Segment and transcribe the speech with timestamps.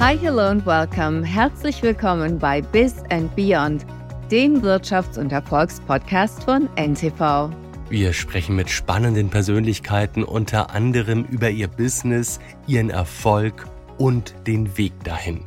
[0.00, 1.22] Hi, hello and welcome.
[1.22, 3.84] Herzlich willkommen bei Biz and Beyond,
[4.30, 7.50] dem Wirtschafts- und Erfolgspodcast von NTV.
[7.90, 13.66] Wir sprechen mit spannenden Persönlichkeiten unter anderem über ihr Business, ihren Erfolg
[13.98, 15.44] und den Weg dahin.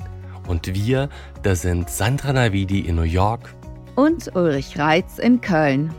[0.48, 1.10] Und wir,
[1.42, 3.56] das sind Sandra Navidi in New York
[3.96, 5.92] und Ulrich Reitz in Köln.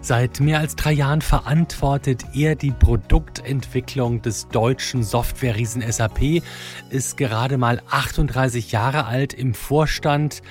[0.00, 6.42] Seit mehr als drei Jahren verantwortet er die Produktentwicklung des deutschen Softwareriesen SAP,
[6.88, 10.42] ist gerade mal 38 Jahre alt im Vorstand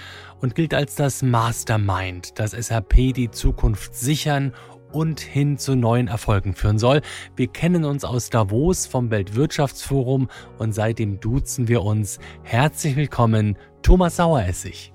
[0.42, 4.54] und gilt als das Mastermind, das SAP die Zukunft sichern
[4.92, 7.02] und hin zu neuen Erfolgen führen soll.
[7.36, 12.20] Wir kennen uns aus Davos vom Weltwirtschaftsforum und seitdem duzen wir uns.
[12.44, 14.94] Herzlich willkommen, Thomas Saueressig.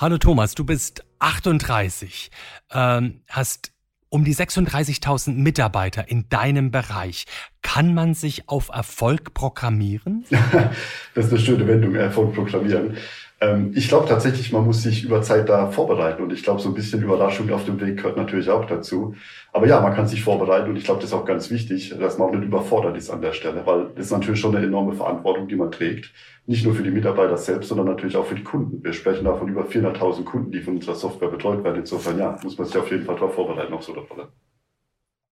[0.00, 2.30] Hallo Thomas, du bist 38,
[2.72, 3.72] ähm, hast
[4.08, 7.26] um die 36.000 Mitarbeiter in deinem Bereich.
[7.60, 10.24] Kann man sich auf Erfolg programmieren?
[11.14, 12.96] das ist eine schöne Wendung, Erfolg programmieren.
[13.42, 16.68] Ähm, ich glaube tatsächlich, man muss sich über Zeit da vorbereiten und ich glaube, so
[16.68, 19.14] ein bisschen Überraschung auf dem Weg gehört natürlich auch dazu.
[19.52, 22.18] Aber ja, man kann sich vorbereiten und ich glaube, das ist auch ganz wichtig, dass
[22.18, 24.92] man auch nicht überfordert ist an der Stelle, weil das ist natürlich schon eine enorme
[24.92, 26.12] Verantwortung, die man trägt.
[26.46, 28.84] Nicht nur für die Mitarbeiter selbst, sondern natürlich auch für die Kunden.
[28.84, 31.78] Wir sprechen da von über 400.000 Kunden, die von unserer Software betreut werden.
[31.78, 34.28] Insofern, ja, muss man sich auf jeden Fall darauf vorbereiten, auf so eine Rolle.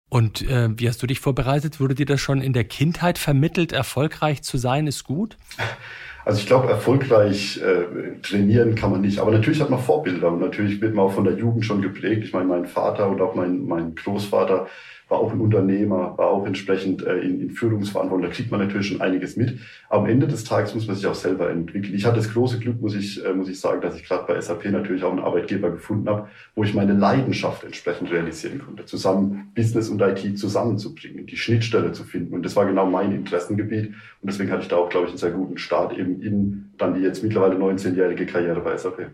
[0.10, 1.80] Und äh, wie hast du dich vorbereitet?
[1.80, 5.38] Wurde dir das schon in der Kindheit vermittelt, erfolgreich zu sein, ist gut?
[6.26, 9.20] Also ich glaube, erfolgreich äh, trainieren kann man nicht.
[9.20, 12.24] Aber natürlich hat man Vorbilder und natürlich wird man auch von der Jugend schon geprägt.
[12.24, 14.68] Ich meine, mein Vater und auch mein, mein Großvater
[15.08, 18.28] war auch ein Unternehmer, war auch entsprechend äh, in, in Führungsverantwortung.
[18.28, 19.60] Da kriegt man natürlich schon einiges mit.
[19.90, 21.94] Aber am Ende des Tages muss man sich auch selber entwickeln.
[21.94, 24.40] Ich hatte das große Glück, muss ich, äh, muss ich sagen, dass ich gerade bei
[24.40, 28.86] SAP natürlich auch einen Arbeitgeber gefunden habe, wo ich meine Leidenschaft entsprechend realisieren konnte.
[28.86, 32.34] Zusammen Business und IT zusammenzubringen, die Schnittstelle zu finden.
[32.34, 33.88] Und das war genau mein Interessengebiet.
[33.88, 33.96] Und
[34.32, 37.02] deswegen hatte ich da auch, glaube ich, einen sehr guten Start eben in dann die
[37.02, 39.12] jetzt mittlerweile 19-jährige Karriere bei SAP.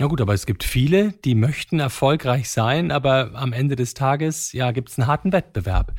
[0.00, 4.52] Na gut, aber es gibt viele, die möchten erfolgreich sein, aber am Ende des Tages,
[4.52, 5.92] ja, gibt es einen harten Wettbewerb.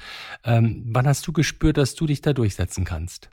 [0.45, 3.29] Ähm, wann hast du gespürt, dass du dich da durchsetzen kannst?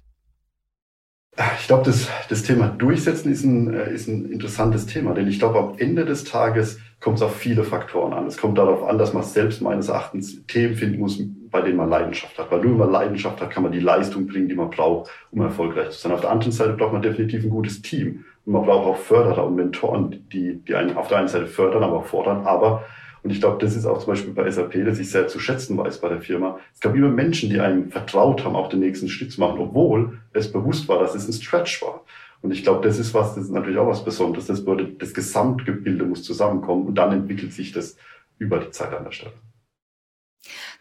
[1.61, 5.39] Ich glaube, das, das Thema Durchsetzen ist ein, äh, ist ein interessantes Thema, denn ich
[5.39, 8.27] glaube, am Ende des Tages kommt es auf viele Faktoren an.
[8.27, 11.91] Es kommt darauf an, dass man selbst meines Erachtens Themen finden muss, bei denen man
[11.91, 12.51] Leidenschaft hat.
[12.51, 15.43] Weil nur wenn man Leidenschaft hat, kann man die Leistung bringen, die man braucht, um
[15.43, 16.13] erfolgreich zu sein.
[16.13, 18.25] Auf der anderen Seite braucht man definitiv ein gutes Team.
[18.49, 21.97] Man braucht auch Förderer und Mentoren, die, die einen auf der einen Seite fördern, aber
[21.97, 22.47] auch fordern.
[22.47, 22.85] Aber,
[23.25, 25.77] und ich glaube, das ist auch zum Beispiel bei SAP, dass ich sehr zu schätzen
[25.77, 26.61] weiß bei der Firma.
[26.73, 30.21] Es gab immer Menschen, die einem vertraut haben, auch den nächsten Schritt zu machen, obwohl
[30.33, 32.05] es bewusst war, dass es ein Stretch war.
[32.41, 34.47] Und ich glaube, das ist was, das ist natürlich auch was Besonderes.
[34.47, 37.97] Das, würde, das Gesamtgebilde muss zusammenkommen und dann entwickelt sich das
[38.39, 39.33] über die Zeit an der Stelle.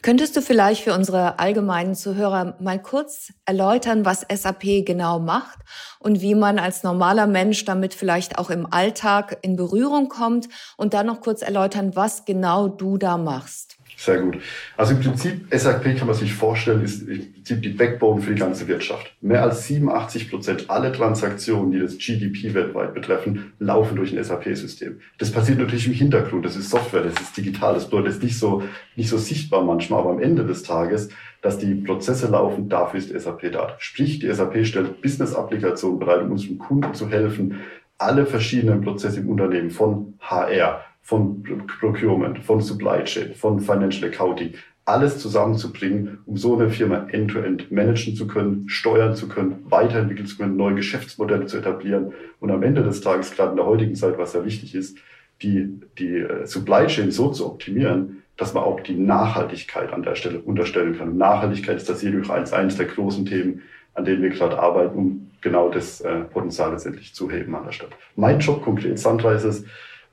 [0.05, 5.57] Könntest du vielleicht für unsere allgemeinen Zuhörer mal kurz erläutern, was SAP genau macht
[5.97, 10.93] und wie man als normaler Mensch damit vielleicht auch im Alltag in Berührung kommt und
[10.93, 13.74] dann noch kurz erläutern, was genau du da machst?
[13.97, 14.39] Sehr gut.
[14.75, 18.39] Also im Prinzip, SAP kann man sich vorstellen, ist im Prinzip die Backbone für die
[18.39, 19.15] ganze Wirtschaft.
[19.21, 24.99] Mehr als 87 Prozent aller Transaktionen, die das GDP weltweit betreffen, laufen durch ein SAP-System.
[25.17, 26.45] Das passiert natürlich im Hintergrund.
[26.45, 27.73] Das ist Software, das ist digital.
[27.73, 28.63] Das bedeutet, nicht so,
[28.95, 31.09] nicht so sichtbar manchmal, aber am Ende des Tages,
[31.41, 33.75] dass die Prozesse laufen, dafür ist SAP da.
[33.77, 37.61] Sprich, die SAP stellt Business-Applikationen bereit, um unserem Kunden zu helfen,
[37.97, 41.43] alle verschiedenen Prozesse im Unternehmen von HR, von
[41.79, 44.55] Procurement, von Supply Chain, von Financial Accounting,
[44.85, 50.25] alles zusammenzubringen, um so eine Firma end-to-end -end managen zu können, steuern zu können, weiterentwickeln
[50.25, 53.93] zu können, neue Geschäftsmodelle zu etablieren und am Ende des Tages, gerade in der heutigen
[53.93, 54.97] Zeit, was sehr wichtig ist,
[55.43, 60.15] die, die äh, Supply Chain so zu optimieren, dass man auch die Nachhaltigkeit an der
[60.15, 61.09] Stelle unterstellen kann.
[61.09, 63.61] Und Nachhaltigkeit ist das jedoch eins, eines der großen Themen,
[63.93, 67.73] an denen wir gerade arbeiten, um genau das äh, Potenzial letztendlich zu heben an der
[67.73, 67.91] Stelle.
[68.15, 69.65] Mein Job konkret, Sandra, ist es,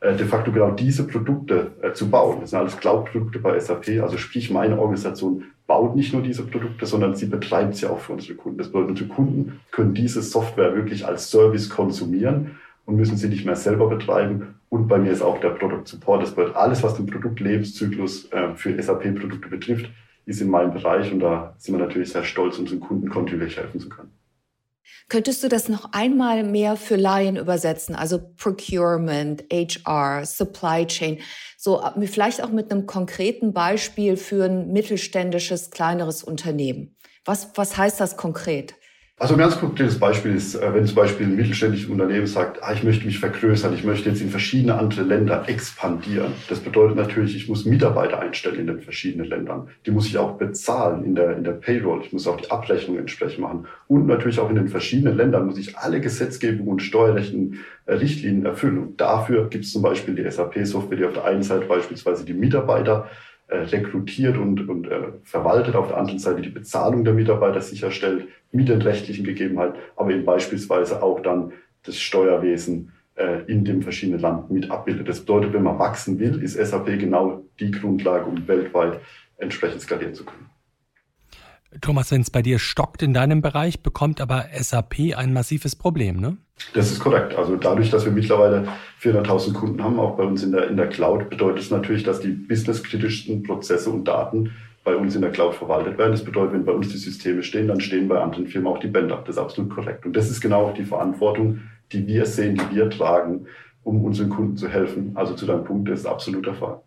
[0.02, 2.38] de facto genau diese Produkte äh, zu bauen.
[2.40, 4.02] Das sind alles Cloud-Produkte bei SAP.
[4.02, 8.12] Also sprich, meine Organisation baut nicht nur diese Produkte, sondern sie betreibt sie auch für
[8.12, 8.58] unsere Kunden.
[8.58, 13.46] Das bedeutet, unsere Kunden können diese Software wirklich als Service konsumieren und müssen sie nicht
[13.46, 14.56] mehr selber betreiben.
[14.68, 16.22] Und bei mir ist auch der Product Support.
[16.22, 19.88] Das bedeutet, alles, was den Produktlebenszyklus äh, für SAP-Produkte betrifft,
[20.26, 21.12] ist in meinem Bereich.
[21.12, 24.10] Und da sind wir natürlich sehr stolz, unseren Kunden kontinuierlich helfen zu können.
[25.08, 27.94] Könntest du das noch einmal mehr für Laien übersetzen?
[27.94, 31.18] Also Procurement, HR, Supply Chain,
[31.58, 36.96] so äh, vielleicht auch mit einem konkreten Beispiel für ein mittelständisches, kleineres Unternehmen.
[37.24, 38.74] Was, was heißt das konkret?
[39.22, 42.72] Also ein ganz konkretes Beispiel ist, äh, wenn zum Beispiel ein mittelständisches Unternehmen sagt, ah,
[42.72, 46.32] ich möchte mich vergrößern, ich möchte jetzt in verschiedene andere Länder expandieren.
[46.48, 49.68] Das bedeutet natürlich, ich muss Mitarbeiter einstellen in den verschiedenen Ländern.
[49.86, 52.00] Die muss ich auch bezahlen in der, in der Payroll.
[52.02, 53.68] Ich muss auch die Abrechnung entsprechend machen.
[53.86, 58.44] Und natürlich auch in den verschiedenen Ländern muss ich alle Gesetzgebung und steuerrechten äh, Richtlinien
[58.44, 58.78] erfüllen.
[58.78, 62.34] Und dafür gibt es zum Beispiel die SAP-Software, die auf der einen Seite beispielsweise die
[62.34, 63.08] Mitarbeiter
[63.56, 68.68] rekrutiert und, und äh, verwaltet, auf der anderen Seite die Bezahlung der Mitarbeiter sicherstellt, mit
[68.68, 71.52] den rechtlichen Gegebenheiten, aber eben beispielsweise auch dann
[71.84, 75.08] das Steuerwesen äh, in dem verschiedenen Land mit abbildet.
[75.08, 79.00] Das bedeutet, wenn man wachsen will, ist SAP genau die Grundlage, um weltweit
[79.38, 80.50] entsprechend skalieren zu können.
[81.80, 86.20] Thomas, wenn es bei dir stockt in deinem Bereich, bekommt aber SAP ein massives Problem,
[86.20, 86.36] ne?
[86.74, 87.34] Das ist korrekt.
[87.36, 88.68] Also dadurch, dass wir mittlerweile
[89.02, 92.20] 400.000 Kunden haben, auch bei uns in der, in der Cloud, bedeutet es natürlich, dass
[92.20, 94.52] die businesskritischsten Prozesse und Daten
[94.84, 96.12] bei uns in der Cloud verwaltet werden.
[96.12, 98.88] Das bedeutet, wenn bei uns die Systeme stehen, dann stehen bei anderen Firmen auch die
[98.88, 99.22] Bänder.
[99.24, 100.04] Das ist absolut korrekt.
[100.06, 101.60] Und das ist genau auch die Verantwortung,
[101.92, 103.46] die wir sehen, die wir tragen,
[103.84, 105.12] um unseren Kunden zu helfen.
[105.14, 106.80] Also zu deinem Punkt, das ist absolut der Fall.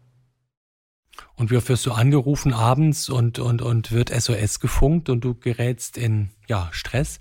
[1.37, 5.35] Und wie oft wirst du angerufen abends und, und, und wird SOS gefunkt und du
[5.35, 7.19] gerätst in ja, Stress?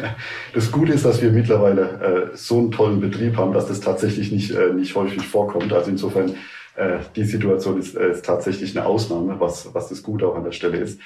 [0.54, 4.32] Das Gute ist, dass wir mittlerweile äh, so einen tollen Betrieb haben, dass das tatsächlich
[4.32, 5.72] nicht, äh, nicht häufig vorkommt.
[5.72, 6.34] Also insofern
[6.76, 10.44] äh, die Situation ist, äh, ist tatsächlich eine Ausnahme, was, was das Gute auch an
[10.44, 11.00] der Stelle ist.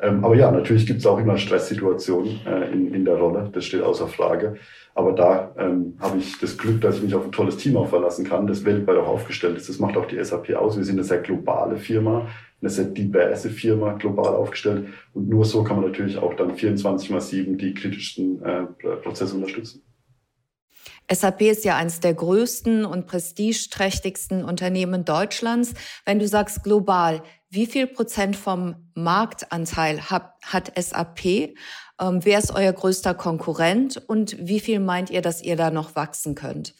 [0.00, 3.64] Ähm, aber ja, natürlich gibt es auch immer Stresssituationen äh, in, in der Rolle, das
[3.64, 4.56] steht außer Frage.
[4.94, 7.88] Aber da ähm, habe ich das Glück, dass ich mich auf ein tolles Team auch
[7.88, 9.68] verlassen kann, das weltweit auch aufgestellt ist.
[9.68, 10.76] Das macht auch die SAP aus.
[10.76, 12.28] Wir sind eine sehr globale Firma,
[12.62, 14.88] eine sehr diverse Firma, global aufgestellt.
[15.12, 18.64] Und nur so kann man natürlich auch dann 24 mal 7 die kritischsten äh,
[19.02, 19.82] Prozesse unterstützen.
[21.10, 25.74] SAP ist ja eines der größten und prestigeträchtigsten Unternehmen Deutschlands.
[26.06, 31.24] Wenn du sagst global, wie viel Prozent vom Marktanteil hat, hat SAP?
[32.00, 35.96] Ähm, wer ist euer größter Konkurrent und wie viel meint ihr, dass ihr da noch
[35.96, 36.74] wachsen könnt?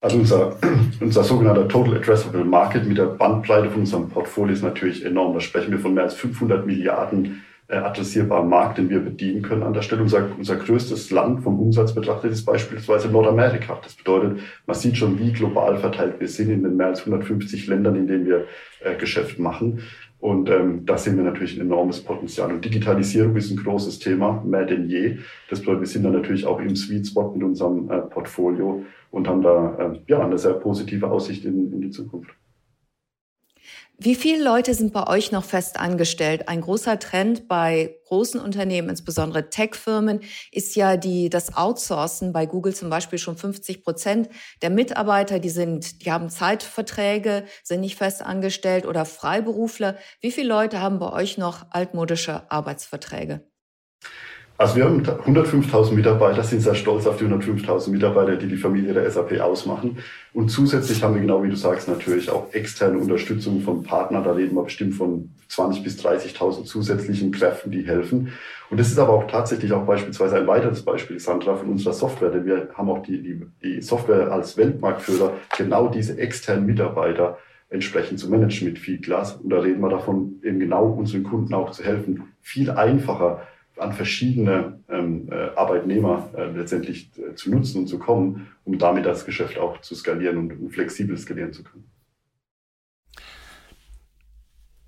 [0.00, 0.56] Also unser,
[1.00, 5.34] unser sogenannter Total Addressable Market mit der Bandbreite von unserem Portfolio ist natürlich enorm.
[5.34, 9.62] Da sprechen wir von mehr als 500 Milliarden äh, adressierbaren Markt, den wir bedienen können
[9.62, 10.02] an der Stelle.
[10.02, 13.78] Unser, unser größtes Land vom Umsatz betrachtet ist beispielsweise Nordamerika.
[13.82, 17.66] Das bedeutet, man sieht schon, wie global verteilt wir sind in den mehr als 150
[17.66, 18.46] Ländern, in denen wir
[18.82, 19.82] äh, Geschäft machen.
[20.20, 22.52] Und ähm, da sehen wir natürlich ein enormes Potenzial.
[22.52, 25.16] Und Digitalisierung ist ein großes Thema, mehr denn je.
[25.48, 29.26] Das bedeutet, wir sind da natürlich auch im Sweet Spot mit unserem äh, Portfolio und
[29.26, 32.30] haben da äh, ja eine sehr positive Aussicht in, in die Zukunft.
[34.02, 36.48] Wie viele Leute sind bei euch noch fest angestellt?
[36.48, 40.20] Ein großer Trend bei großen Unternehmen, insbesondere Tech-Firmen,
[40.50, 42.32] ist ja die, das Outsourcen.
[42.32, 44.30] Bei Google zum Beispiel schon 50 Prozent
[44.62, 49.98] der Mitarbeiter, die sind, die haben Zeitverträge, sind nicht fest angestellt oder Freiberufler.
[50.22, 53.50] Wie viele Leute haben bei euch noch altmodische Arbeitsverträge?
[54.60, 58.92] Also wir haben 105.000 Mitarbeiter, sind sehr stolz auf die 105.000 Mitarbeiter, die die Familie
[58.92, 59.96] der SAP ausmachen.
[60.34, 64.22] Und zusätzlich haben wir genau wie du sagst natürlich auch externe Unterstützung von Partnern.
[64.22, 68.34] Da reden wir bestimmt von 20.000 bis 30.000 zusätzlichen Kräften, die helfen.
[68.68, 72.28] Und das ist aber auch tatsächlich auch beispielsweise ein weiteres Beispiel, Sandra, von unserer Software.
[72.28, 77.38] Denn wir haben auch die, die, die Software als Weltmarktführer genau diese externen Mitarbeiter
[77.70, 79.36] entsprechend zu managen mit Fieldglass.
[79.36, 83.40] Und da reden wir davon, eben genau unseren Kunden auch zu helfen, viel einfacher
[83.80, 89.06] an verschiedene ähm, äh, Arbeitnehmer äh, letztendlich äh, zu nutzen und zu kommen, um damit
[89.06, 91.90] das Geschäft auch zu skalieren und, und flexibel skalieren zu können.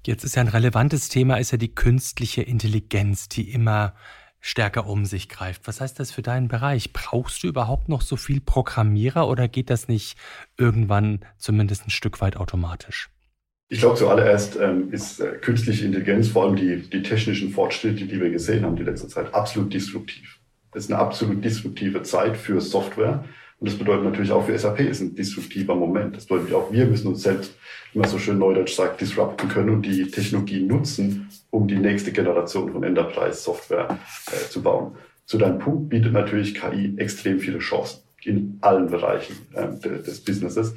[0.05, 3.95] Jetzt ist ja ein relevantes Thema, ist ja die künstliche Intelligenz, die immer
[4.41, 5.69] stärker um sich greift.
[5.69, 6.93] Was heißt das für deinen Bereich?
[6.93, 10.19] Brauchst du überhaupt noch so viel Programmierer oder geht das nicht
[10.59, 13.12] irgendwann zumindest ein Stück weit automatisch?
[13.73, 18.21] Ich glaube, zuallererst ähm, ist äh, künstliche Intelligenz, vor allem die, die technischen Fortschritte, die
[18.21, 20.41] wir gesehen haben die letzte Zeit, absolut disruptiv.
[20.73, 23.25] Das ist eine absolut disruptive Zeit für Software.
[23.59, 26.15] Und das bedeutet natürlich auch für SAP ist ein disruptiver Moment.
[26.15, 27.55] Das bedeutet auch, wir müssen uns selbst,
[27.95, 32.13] wie man so schön neudeutsch sagt, disrupten können und die Technologie nutzen, um die nächste
[32.13, 34.97] Generation von Enterprise-Software äh, zu bauen.
[35.25, 40.75] Zu deinem Punkt bietet natürlich KI extrem viele Chancen in allen Bereichen äh, des Businesses.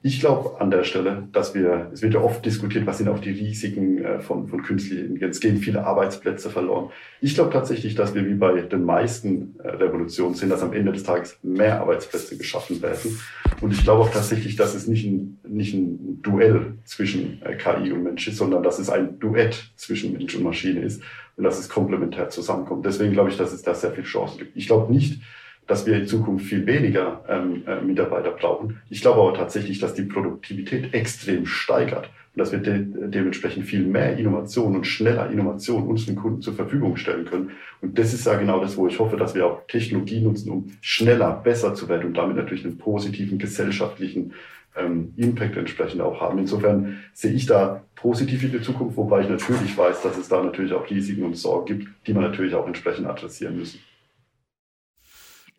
[0.00, 3.18] Ich glaube an der Stelle, dass wir, es wird ja oft diskutiert, was sind auch
[3.18, 6.90] die Risiken äh, von, von künstlicher Intelligenz, gehen viele Arbeitsplätze verloren.
[7.20, 10.92] Ich glaube tatsächlich, dass wir wie bei den meisten äh, Revolutionen sehen, dass am Ende
[10.92, 13.18] des Tages mehr Arbeitsplätze geschaffen werden.
[13.60, 17.90] Und ich glaube auch tatsächlich, dass es nicht ein, nicht ein Duell zwischen äh, KI
[17.90, 21.02] und Mensch ist, sondern dass es ein Duett zwischen Mensch und Maschine ist
[21.36, 22.86] und dass es komplementär zusammenkommt.
[22.86, 24.56] Deswegen glaube ich, dass es da sehr viel Chancen gibt.
[24.56, 25.20] Ich glaube nicht,
[25.68, 28.80] dass wir in Zukunft viel weniger ähm, äh, Mitarbeiter brauchen.
[28.90, 32.10] Ich glaube aber tatsächlich, dass die Produktivität extrem steigert.
[32.34, 36.96] und dass wir de dementsprechend viel mehr Innovation und schneller Innovation unseren Kunden zur Verfügung
[36.96, 37.50] stellen können.
[37.82, 40.72] Und das ist ja genau das, wo ich hoffe, dass wir auch Technologie nutzen, um
[40.80, 44.32] schneller, besser zu werden und damit natürlich einen positiven gesellschaftlichen
[44.74, 46.38] ähm, Impact entsprechend auch haben.
[46.38, 50.42] Insofern sehe ich da positiv in die Zukunft, wobei ich natürlich weiß, dass es da
[50.42, 53.80] natürlich auch Risiken und Sorgen gibt, die man natürlich auch entsprechend adressieren müssen.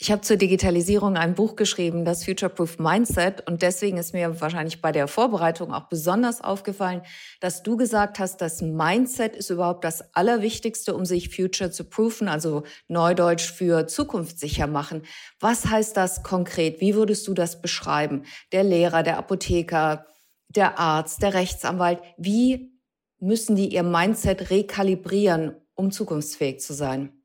[0.01, 3.45] Ich habe zur Digitalisierung ein Buch geschrieben, das Future-Proof Mindset.
[3.45, 7.01] Und deswegen ist mir wahrscheinlich bei der Vorbereitung auch besonders aufgefallen,
[7.41, 12.29] dass du gesagt hast, das Mindset ist überhaupt das Allerwichtigste, um sich future zu proofen,
[12.29, 15.01] also Neudeutsch für zukunftssicher machen.
[15.41, 16.79] Was heißt das konkret?
[16.79, 18.23] Wie würdest du das beschreiben?
[18.53, 20.05] Der Lehrer, der Apotheker,
[20.47, 22.71] der Arzt, der Rechtsanwalt, wie
[23.19, 27.18] müssen die ihr Mindset rekalibrieren, um zukunftsfähig zu sein?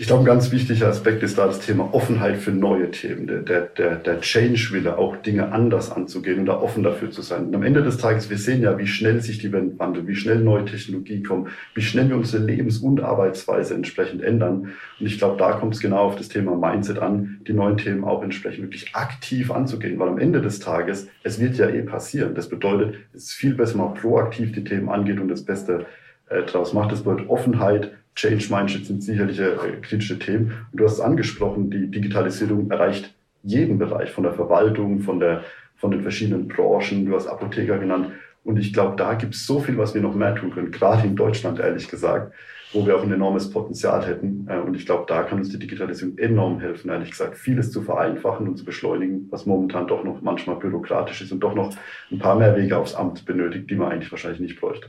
[0.00, 3.62] Ich glaube, ein ganz wichtiger Aspekt ist da das Thema Offenheit für neue Themen, der,
[3.62, 7.46] der, der, Change-Wille, auch Dinge anders anzugehen und da offen dafür zu sein.
[7.46, 10.14] Und am Ende des Tages, wir sehen ja, wie schnell sich die Welt wandelt, wie
[10.14, 14.68] schnell neue Technologie kommen, wie schnell wir unsere Lebens- und Arbeitsweise entsprechend ändern.
[15.00, 18.04] Und ich glaube, da kommt es genau auf das Thema Mindset an, die neuen Themen
[18.04, 22.36] auch entsprechend wirklich aktiv anzugehen, weil am Ende des Tages, es wird ja eh passieren.
[22.36, 25.86] Das bedeutet, es ist viel besser, mal proaktiv die Themen angeht und das Beste
[26.28, 26.92] äh, daraus macht.
[26.92, 30.66] Das bedeutet Offenheit, Change Mindset sind sicherlich äh, kritische Themen.
[30.72, 35.44] Und du hast es angesprochen, die Digitalisierung erreicht jeden Bereich, von der Verwaltung, von, der,
[35.76, 37.06] von den verschiedenen Branchen.
[37.06, 38.10] Du hast Apotheker genannt.
[38.42, 41.06] Und ich glaube, da gibt es so viel, was wir noch mehr tun können, gerade
[41.06, 42.32] in Deutschland, ehrlich gesagt,
[42.72, 44.48] wo wir auch ein enormes Potenzial hätten.
[44.48, 47.82] Äh, und ich glaube, da kann uns die Digitalisierung enorm helfen, ehrlich gesagt, vieles zu
[47.82, 51.72] vereinfachen und zu beschleunigen, was momentan doch noch manchmal bürokratisch ist und doch noch
[52.10, 54.88] ein paar mehr Wege aufs Amt benötigt, die man eigentlich wahrscheinlich nicht bräuchte.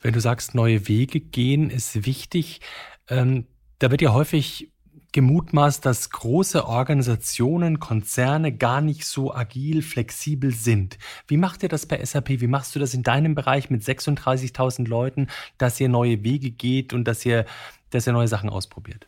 [0.00, 2.60] Wenn du sagst, neue Wege gehen ist wichtig,
[3.08, 3.46] ähm,
[3.78, 4.70] da wird ja häufig
[5.12, 10.98] gemutmaßt, dass große Organisationen, Konzerne gar nicht so agil, flexibel sind.
[11.26, 12.40] Wie macht ihr das bei SAP?
[12.40, 16.92] Wie machst du das in deinem Bereich mit 36.000 Leuten, dass ihr neue Wege geht
[16.92, 17.46] und dass ihr,
[17.90, 19.06] dass ihr neue Sachen ausprobiert?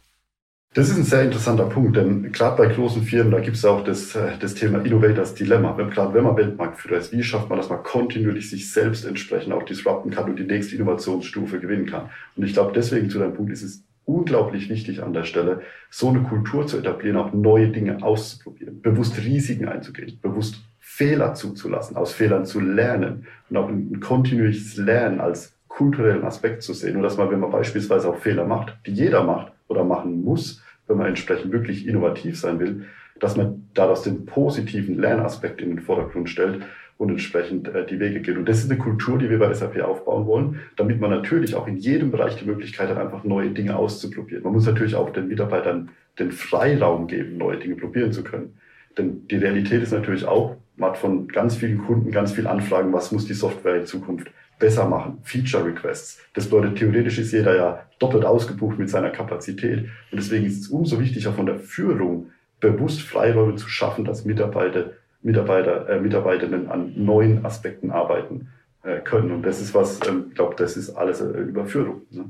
[0.73, 3.83] Das ist ein sehr interessanter Punkt, denn gerade bei großen Firmen, da gibt es auch
[3.83, 5.73] das, äh, das Thema Innovators Dilemma.
[5.73, 9.65] Gerade wenn man Weltmarktführer ist, wie schafft man, dass man kontinuierlich sich selbst entsprechend auch
[9.65, 12.11] disrupten kann und die nächste Innovationsstufe gewinnen kann.
[12.37, 16.11] Und ich glaube, deswegen zu deinem Punkt ist es unglaublich wichtig an der Stelle, so
[16.11, 22.12] eine Kultur zu etablieren, auch neue Dinge auszuprobieren, bewusst Risiken einzugehen, bewusst Fehler zuzulassen, aus
[22.12, 26.95] Fehlern zu lernen und auch ein kontinuierliches Lernen als kulturellen Aspekt zu sehen.
[26.95, 30.62] Und dass man, wenn man beispielsweise auch Fehler macht, die jeder macht, oder machen muss,
[30.87, 32.85] wenn man entsprechend wirklich innovativ sein will,
[33.21, 36.62] dass man daraus den positiven Lernaspekt in den Vordergrund stellt
[36.99, 38.37] und entsprechend äh, die Wege geht.
[38.37, 41.67] Und das ist eine Kultur, die wir bei SAP aufbauen wollen, damit man natürlich auch
[41.67, 44.43] in jedem Bereich die Möglichkeit hat, einfach neue Dinge auszuprobieren.
[44.43, 48.59] Man muss natürlich auch den Mitarbeitern den Freiraum geben, neue Dinge probieren zu können.
[48.99, 52.93] Denn die Realität ist natürlich auch, man hat von ganz vielen Kunden ganz viel Anfragen,
[52.93, 56.21] was muss die Software in Zukunft besser machen, Feature Requests.
[56.35, 59.88] Das bedeutet, theoretisch ist jeder ja doppelt ausgebucht mit seiner Kapazität.
[60.12, 64.90] Und deswegen ist es umso wichtiger von der Führung bewusst Freiräume zu schaffen, dass Mitarbeiter,
[65.23, 68.49] Mitarbeiter, äh, Mitarbeiterinnen an neuen Aspekten arbeiten
[68.85, 69.33] äh, können.
[69.33, 72.02] Und das ist was, ähm, ich glaube, das ist alles äh, Überführung.
[72.11, 72.26] Ne?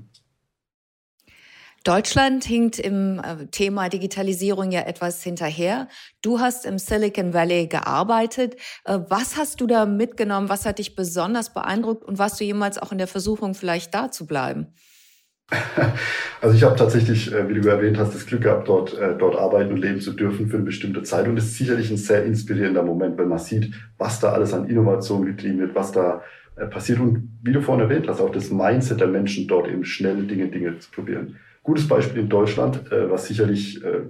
[1.85, 5.89] Deutschland hinkt im äh, Thema Digitalisierung ja etwas hinterher.
[6.21, 8.57] Du hast im Silicon Valley gearbeitet.
[8.85, 10.51] Äh, was hast du da mitgenommen?
[10.51, 12.05] Was hat dich besonders beeindruckt?
[12.05, 14.67] Und warst du jemals auch in der Versuchung, vielleicht da zu bleiben?
[16.43, 19.75] Also ich habe tatsächlich, äh, wie du erwähnt hast, das Glück gehabt, dort, dort arbeiten
[19.75, 21.29] und leben zu dürfen für eine bestimmte Zeit.
[21.29, 24.67] Und es ist sicherlich ein sehr inspirierender Moment, wenn man sieht, was da alles an
[24.67, 26.23] Innovation getrieben wird, was da
[26.71, 26.99] passiert.
[26.99, 30.49] Und wie du vorhin erwähnt hast, auch das Mindset der Menschen dort eben schnelle Dinge,
[30.49, 31.37] Dinge zu probieren.
[31.63, 34.03] Gutes Beispiel in Deutschland, äh, was sicherlich äh,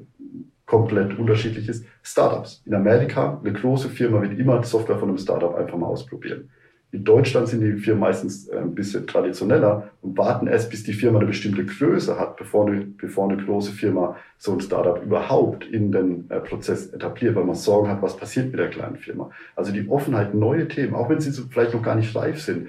[0.66, 2.62] komplett unterschiedlich ist, Startups.
[2.64, 6.48] In Amerika, eine große Firma wird immer Software von einem Startup einfach mal ausprobieren.
[6.92, 10.92] In Deutschland sind die Firmen meistens äh, ein bisschen traditioneller und warten erst, bis die
[10.92, 15.66] Firma eine bestimmte Größe hat, bevor eine, bevor eine große Firma so ein Startup überhaupt
[15.66, 19.30] in den äh, Prozess etabliert, weil man Sorgen hat, was passiert mit der kleinen Firma.
[19.54, 22.68] Also die Offenheit, neue Themen, auch wenn sie so vielleicht noch gar nicht reif sind,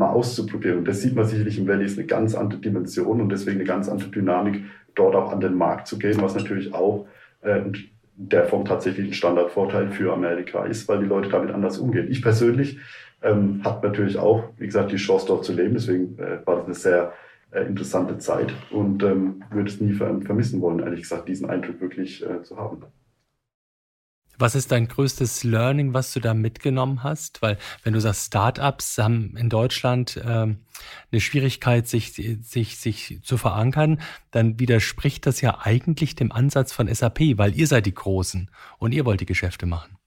[0.00, 0.78] mal auszuprobieren.
[0.78, 3.66] Und das sieht man sicherlich im Valley ist eine ganz andere Dimension und deswegen eine
[3.66, 4.64] ganz andere Dynamik,
[4.96, 7.06] dort auch an den Markt zu gehen, was natürlich auch
[7.42, 7.60] äh,
[8.16, 12.08] der Form tatsächlich ein Standardvorteil für Amerika ist, weil die Leute damit anders umgehen.
[12.10, 12.78] Ich persönlich
[13.22, 16.64] ähm, habe natürlich auch, wie gesagt, die Chance dort zu leben, deswegen äh, war das
[16.64, 17.12] eine sehr
[17.52, 22.24] äh, interessante Zeit und ähm, würde es nie vermissen wollen, ehrlich gesagt, diesen Eindruck wirklich
[22.24, 22.82] äh, zu haben.
[24.40, 27.42] Was ist dein größtes Learning, was du da mitgenommen hast?
[27.42, 30.60] Weil wenn du sagst, Startups haben in Deutschland ähm,
[31.12, 36.92] eine Schwierigkeit, sich, sich, sich zu verankern, dann widerspricht das ja eigentlich dem Ansatz von
[36.92, 39.98] SAP, weil ihr seid die Großen und ihr wollt die Geschäfte machen.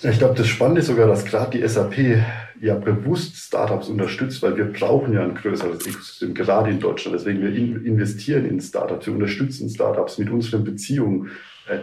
[0.00, 2.22] Ich glaube, das Spannende ist sogar, dass gerade die SAP
[2.60, 7.18] ja bewusst Startups unterstützt, weil wir brauchen ja ein größeres Ökosystem, gerade in Deutschland.
[7.18, 7.52] Deswegen wir
[7.84, 11.30] investieren in Startups, wir unterstützen Startups mit unseren Beziehungen,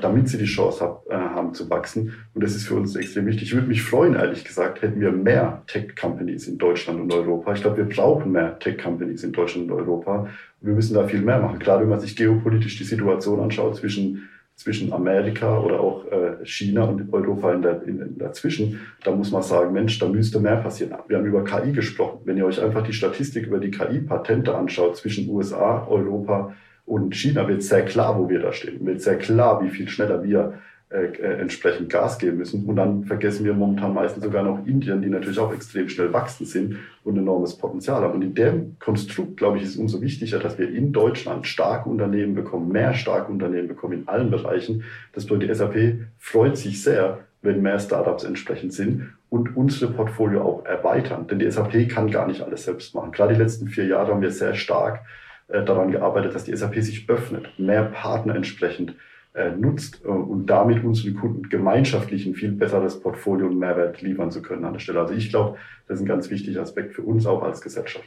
[0.01, 2.13] damit sie die Chance hab, äh, haben zu wachsen.
[2.33, 3.49] Und das ist für uns extrem wichtig.
[3.49, 7.53] Ich würde mich freuen, ehrlich gesagt, hätten wir mehr Tech-Companies in Deutschland und Europa.
[7.53, 10.27] Ich glaube, wir brauchen mehr Tech-Companies in Deutschland und Europa.
[10.61, 11.59] wir müssen da viel mehr machen.
[11.59, 16.85] Gerade wenn man sich geopolitisch die Situation anschaut zwischen zwischen Amerika oder auch äh, China
[16.85, 20.55] und Europa in der, in, in dazwischen, da muss man sagen, Mensch, da müsste mehr
[20.57, 20.95] passieren.
[21.07, 22.19] Wir haben über KI gesprochen.
[22.23, 26.53] Wenn ihr euch einfach die Statistik über die KI-Patente anschaut zwischen USA, Europa
[26.85, 28.85] und China, wird sehr klar, wo wir da stehen.
[28.85, 30.59] Wird sehr klar, wie viel schneller wir
[30.91, 32.63] äh, äh, entsprechend Gas geben müssen.
[32.65, 36.45] Und dann vergessen wir momentan meistens sogar noch Indien, die natürlich auch extrem schnell wachsen
[36.45, 38.13] sind und enormes Potenzial haben.
[38.13, 41.89] Und in dem Konstrukt, glaube ich, ist es umso wichtiger, dass wir in Deutschland starke
[41.89, 44.83] Unternehmen bekommen, mehr starke Unternehmen bekommen in allen Bereichen.
[45.13, 45.75] Das bedeutet, die SAP
[46.19, 51.25] freut sich sehr, wenn mehr Startups entsprechend sind und unsere Portfolio auch erweitern.
[51.27, 53.11] Denn die SAP kann gar nicht alles selbst machen.
[53.11, 54.99] Gerade die letzten vier Jahre haben wir sehr stark
[55.47, 58.95] äh, daran gearbeitet, dass die SAP sich öffnet, mehr Partner entsprechend
[59.33, 64.31] äh, nutzt äh, und damit unseren Kunden gemeinschaftlich ein viel besseres Portfolio und Mehrwert liefern
[64.31, 65.01] zu können an der Stelle.
[65.01, 68.05] Also ich glaube, das ist ein ganz wichtiger Aspekt für uns auch als Gesellschaft.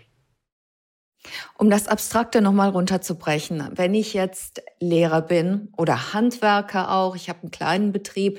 [1.58, 7.42] Um das Abstrakte nochmal runterzubrechen, wenn ich jetzt Lehrer bin oder Handwerker auch, ich habe
[7.42, 8.38] einen kleinen Betrieb,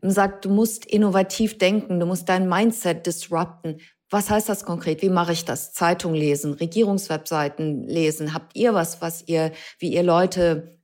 [0.00, 3.78] sagt, du musst innovativ denken, du musst dein Mindset disrupten.
[4.10, 5.02] Was heißt das konkret?
[5.02, 5.72] Wie mache ich das?
[5.72, 8.34] Zeitung lesen, Regierungswebseiten lesen.
[8.34, 10.78] Habt ihr was, was ihr, wie ihr Leute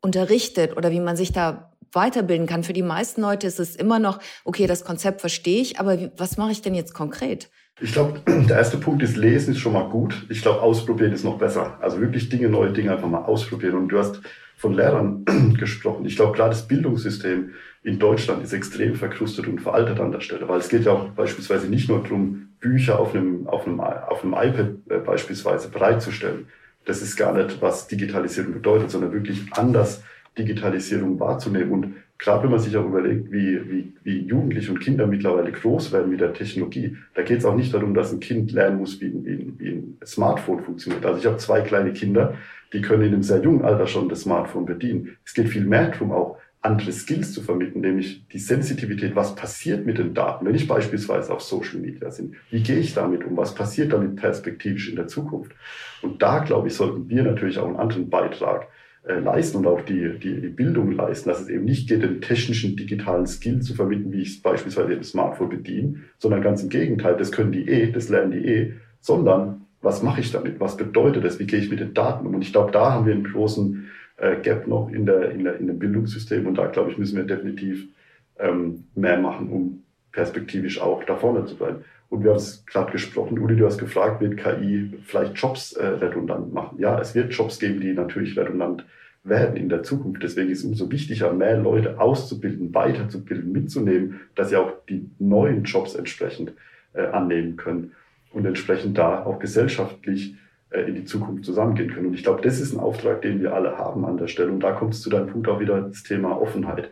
[0.00, 2.62] unterrichtet oder wie man sich da weiterbilden kann.
[2.62, 6.36] Für die meisten Leute ist es immer noch, okay, das Konzept verstehe ich, aber was
[6.36, 7.50] mache ich denn jetzt konkret?
[7.80, 10.26] Ich glaube, der erste Punkt ist, lesen ist schon mal gut.
[10.28, 11.78] Ich glaube, ausprobieren ist noch besser.
[11.80, 13.76] Also wirklich Dinge, neue Dinge einfach mal ausprobieren.
[13.76, 14.20] Und du hast
[14.56, 15.24] von Lehrern
[15.58, 16.04] gesprochen.
[16.04, 20.48] Ich glaube, gerade das Bildungssystem in Deutschland ist extrem verkrustet und veraltet an der Stelle,
[20.48, 24.22] weil es geht ja auch beispielsweise nicht nur darum, Bücher auf einem, auf einem, auf
[24.22, 26.46] einem iPad äh, beispielsweise bereitzustellen,
[26.84, 30.02] das ist gar nicht, was Digitalisierung bedeutet, sondern wirklich anders
[30.38, 31.70] Digitalisierung wahrzunehmen.
[31.70, 35.92] Und gerade wenn man sich auch überlegt, wie, wie, wie Jugendliche und Kinder mittlerweile groß
[35.92, 39.00] werden mit der Technologie, da geht es auch nicht darum, dass ein Kind lernen muss,
[39.00, 41.04] wie, wie, wie ein Smartphone funktioniert.
[41.04, 42.34] Also ich habe zwei kleine Kinder,
[42.72, 45.16] die können in einem sehr jungen Alter schon das Smartphone bedienen.
[45.24, 49.86] Es geht viel mehr darum, auch andere Skills zu vermitteln, nämlich die Sensitivität, was passiert
[49.86, 53.36] mit den Daten, wenn ich beispielsweise auf Social Media bin, wie gehe ich damit um,
[53.36, 55.52] was passiert damit perspektivisch in der Zukunft.
[56.02, 58.68] Und da, glaube ich, sollten wir natürlich auch einen anderen Beitrag
[59.04, 62.20] äh, leisten und auch die, die, die Bildung leisten, dass es eben nicht geht, den
[62.20, 66.68] technischen, digitalen Skill zu vermitteln, wie ich es beispielsweise im Smartphone bediene, sondern ganz im
[66.68, 70.76] Gegenteil, das können die eh, das lernen die eh, sondern was mache ich damit, was
[70.76, 72.34] bedeutet das, wie gehe ich mit den Daten um.
[72.34, 73.88] Und ich glaube, da haben wir einen großen
[74.20, 76.46] äh, Gap noch in, der, in, der, in dem Bildungssystem.
[76.46, 77.88] Und da, glaube ich, müssen wir definitiv
[78.38, 81.84] ähm, mehr machen, um perspektivisch auch da vorne zu bleiben.
[82.08, 85.86] Und wir haben es gerade gesprochen, Uli, du hast gefragt, wird KI vielleicht Jobs äh,
[85.86, 86.78] redundant machen?
[86.80, 88.84] Ja, es wird Jobs geben, die natürlich redundant
[89.22, 90.22] werden in der Zukunft.
[90.22, 95.62] Deswegen ist es umso wichtiger, mehr Leute auszubilden, weiterzubilden, mitzunehmen, dass sie auch die neuen
[95.64, 96.52] Jobs entsprechend
[96.94, 97.92] äh, annehmen können
[98.32, 100.34] und entsprechend da auch gesellschaftlich
[100.72, 102.08] in die Zukunft zusammengehen können.
[102.08, 104.52] Und ich glaube, das ist ein Auftrag, den wir alle haben an der Stelle.
[104.52, 106.90] Und da kommt es zu deinem Punkt auch wieder das Thema Offenheit.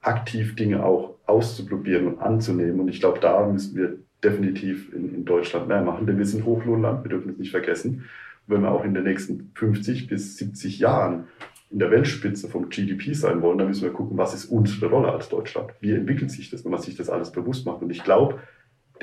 [0.00, 2.80] Aktiv Dinge auch auszuprobieren und anzunehmen.
[2.80, 6.44] Und ich glaube, da müssen wir definitiv in, in Deutschland mehr machen, denn wir sind
[6.44, 8.04] Hochlohnland, wir dürfen es nicht vergessen.
[8.46, 11.24] Und wenn wir auch in den nächsten 50 bis 70 Jahren
[11.70, 15.12] in der Weltspitze vom GDP sein wollen, dann müssen wir gucken, was ist unsere Rolle
[15.12, 15.72] als Deutschland?
[15.80, 17.82] Wie entwickelt sich das, wenn man sich das alles bewusst macht?
[17.82, 18.38] Und ich glaube,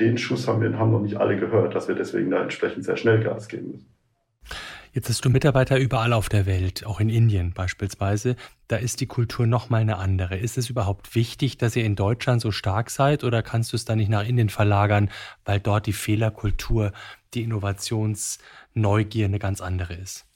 [0.00, 2.96] den Schuss haben wir haben noch nicht alle gehört, dass wir deswegen da entsprechend sehr
[2.96, 3.94] schnell Gas geben müssen.
[4.94, 8.36] Jetzt hast du Mitarbeiter überall auf der Welt, auch in Indien beispielsweise.
[8.68, 10.38] Da ist die Kultur nochmal eine andere.
[10.38, 13.84] Ist es überhaupt wichtig, dass ihr in Deutschland so stark seid oder kannst du es
[13.84, 15.10] dann nicht nach Indien verlagern,
[15.44, 16.92] weil dort die Fehlerkultur,
[17.34, 20.26] die Innovationsneugier eine ganz andere ist?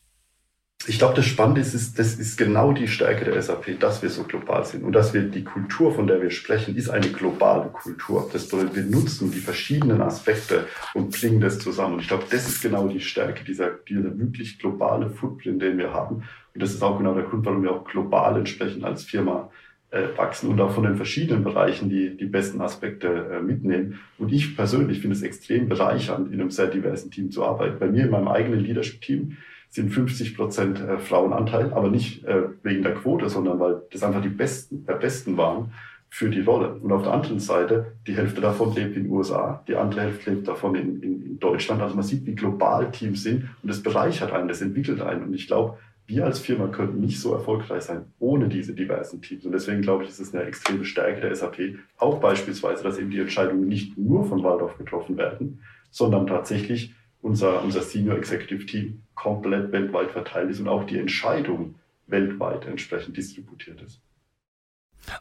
[0.86, 4.10] Ich glaube, das Spannende ist, ist, das ist genau die Stärke der SAP, dass wir
[4.10, 7.68] so global sind und dass wir die Kultur, von der wir sprechen, ist eine globale
[7.70, 8.30] Kultur.
[8.32, 11.94] Das bedeutet, wir nutzen die verschiedenen Aspekte und bringen das zusammen.
[11.94, 15.92] Und ich glaube, das ist genau die Stärke dieser, dieser wirklich globale Footprint, den wir
[15.92, 16.22] haben.
[16.54, 19.50] Und das ist auch genau der Grund, warum wir auch global entsprechend als Firma
[19.90, 23.98] äh, wachsen und auch von den verschiedenen Bereichen die, die besten Aspekte äh, mitnehmen.
[24.16, 27.78] Und ich persönlich finde es extrem bereichernd, in einem sehr diversen Team zu arbeiten.
[27.80, 29.36] Bei mir in meinem eigenen Leadership-Team
[29.70, 34.22] sind 50 Prozent äh, Frauenanteil, aber nicht äh, wegen der Quote, sondern weil das einfach
[34.22, 35.72] die Besten der Besten waren
[36.10, 36.74] für die Rolle.
[36.74, 40.30] Und auf der anderen Seite, die Hälfte davon lebt in den USA, die andere Hälfte
[40.30, 41.82] lebt davon in, in, in Deutschland.
[41.82, 45.24] Also man sieht, wie global Teams sind und das bereichert einen, das entwickelt einen.
[45.24, 45.76] Und ich glaube,
[46.06, 49.44] wir als Firma könnten nicht so erfolgreich sein ohne diese diversen Teams.
[49.44, 53.10] Und deswegen glaube ich, ist es eine extreme Stärke der SAP, auch beispielsweise, dass eben
[53.10, 59.02] die Entscheidungen nicht nur von Waldorf getroffen werden, sondern tatsächlich unser, unser Senior Executive Team
[59.14, 61.74] komplett weltweit verteilt ist und auch die Entscheidung
[62.06, 64.00] weltweit entsprechend distributiert ist.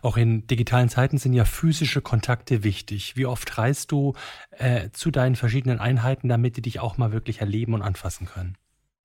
[0.01, 3.15] Auch in digitalen Zeiten sind ja physische Kontakte wichtig.
[3.15, 4.13] Wie oft reist du
[4.51, 8.57] äh, zu deinen verschiedenen Einheiten, damit die dich auch mal wirklich erleben und anfassen können?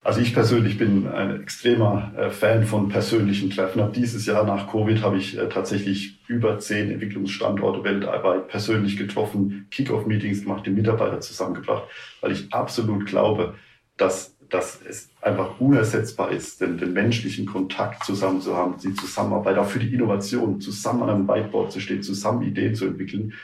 [0.05, 3.81] Also ich persönlich bin ein extremer äh, Fan von persönlichen Treffen.
[3.81, 9.69] Ab dieses Jahr nach Covid habe ich äh, tatsächlich über zehn Entwicklungsstandorte weltweit persönlich getroffen,
[9.71, 11.85] Kick-off-Meetings gemacht, die Mitarbeiter zusammengebracht,
[12.21, 13.55] weil ich absolut glaube,
[13.97, 19.57] dass, dass es einfach unersetzbar ist, den, den menschlichen Kontakt zusammen zu haben, die Zusammenarbeit,
[19.57, 23.35] auch für die Innovation, zusammen an einem Whiteboard zu stehen, zusammen Ideen zu entwickeln.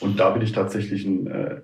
[0.00, 1.60] Und da bin ich tatsächlich ein, äh,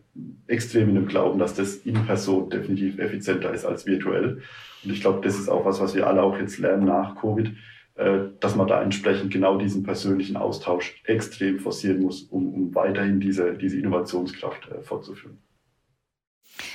[0.46, 4.42] extrem in dem Glauben, dass das in Person definitiv effizienter ist als virtuell.
[4.84, 7.52] Und ich glaube, das ist auch was, was wir alle auch jetzt lernen nach Covid,
[7.94, 13.20] äh, dass man da entsprechend genau diesen persönlichen Austausch extrem forcieren muss, um, um weiterhin
[13.20, 15.38] diese, diese Innovationskraft äh, fortzuführen.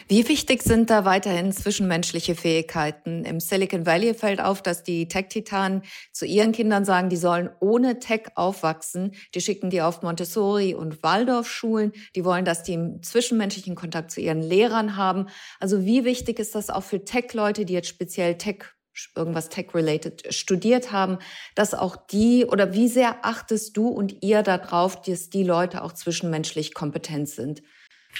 [0.08, 3.26] Wie wichtig sind da weiterhin zwischenmenschliche Fähigkeiten?
[3.26, 8.00] Im Silicon Valley fällt auf, dass die Tech-Titanen zu ihren Kindern sagen, die sollen ohne
[8.00, 9.13] Tech aufwachsen.
[9.36, 11.94] Die schicken die auf Montessori- und Waldorfschulen.
[12.16, 15.28] Die wollen, dass die einen zwischenmenschlichen Kontakt zu ihren Lehrern haben.
[15.60, 18.66] Also wie wichtig ist das auch für Tech-Leute, die jetzt speziell Tech
[19.16, 21.20] irgendwas Tech-related studiert haben,
[21.54, 25.94] dass auch die oder wie sehr achtest du und ihr darauf, dass die Leute auch
[25.94, 27.62] zwischenmenschlich kompetent sind?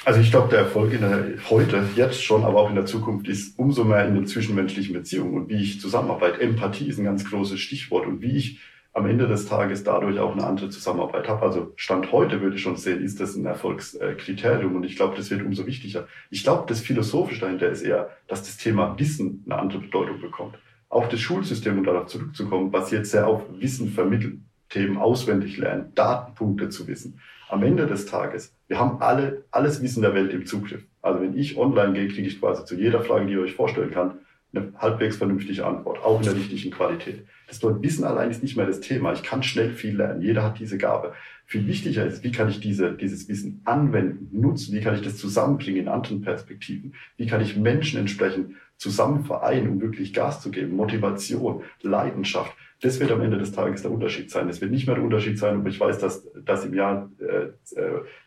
[0.06, 3.28] Also ich glaube, der Erfolg in der, heute, jetzt schon, aber auch in der Zukunft
[3.28, 6.40] ist umso mehr in den zwischenmenschlichen Beziehungen und wie ich zusammenarbeite.
[6.40, 8.60] Empathie ist ein ganz großes Stichwort und wie ich
[8.94, 11.46] am Ende des Tages dadurch auch eine andere Zusammenarbeit habe.
[11.46, 15.30] Also Stand heute würde ich schon sehen, ist das ein Erfolgskriterium und ich glaube, das
[15.30, 16.08] wird umso wichtiger.
[16.30, 20.58] Ich glaube, das Philosophische dahinter ist eher, dass das Thema Wissen eine andere Bedeutung bekommt.
[20.90, 26.70] Auch das Schulsystem, um darauf zurückzukommen, basiert sehr auf Wissen vermitteln, Themen auswendig lernen, Datenpunkte
[26.70, 27.20] zu wissen
[27.50, 30.84] am Ende des Tages, wir haben alle, alles Wissen der Welt im Zugriff.
[31.02, 33.92] Also wenn ich online gehe, kriege ich quasi zu jeder Frage, die ihr euch vorstellen
[33.92, 34.20] kann,
[34.54, 37.26] eine halbwegs vernünftige Antwort, auch in der richtigen Qualität.
[37.48, 39.14] Das Wissen allein ist nicht mehr das Thema.
[39.14, 40.22] Ich kann schnell viel lernen.
[40.22, 41.14] Jeder hat diese Gabe.
[41.46, 44.76] Viel wichtiger ist, wie kann ich diese, dieses Wissen anwenden, nutzen?
[44.76, 46.94] Wie kann ich das zusammenbringen in anderen Perspektiven?
[47.16, 50.76] Wie kann ich Menschen entsprechend zusammen vereinen, um wirklich Gas zu geben?
[50.76, 52.54] Motivation, Leidenschaft.
[52.82, 54.50] Das wird am Ende des Tages der Unterschied sein.
[54.50, 57.50] Es wird nicht mehr der Unterschied sein, ob ich weiß, dass, dass im Jahr äh,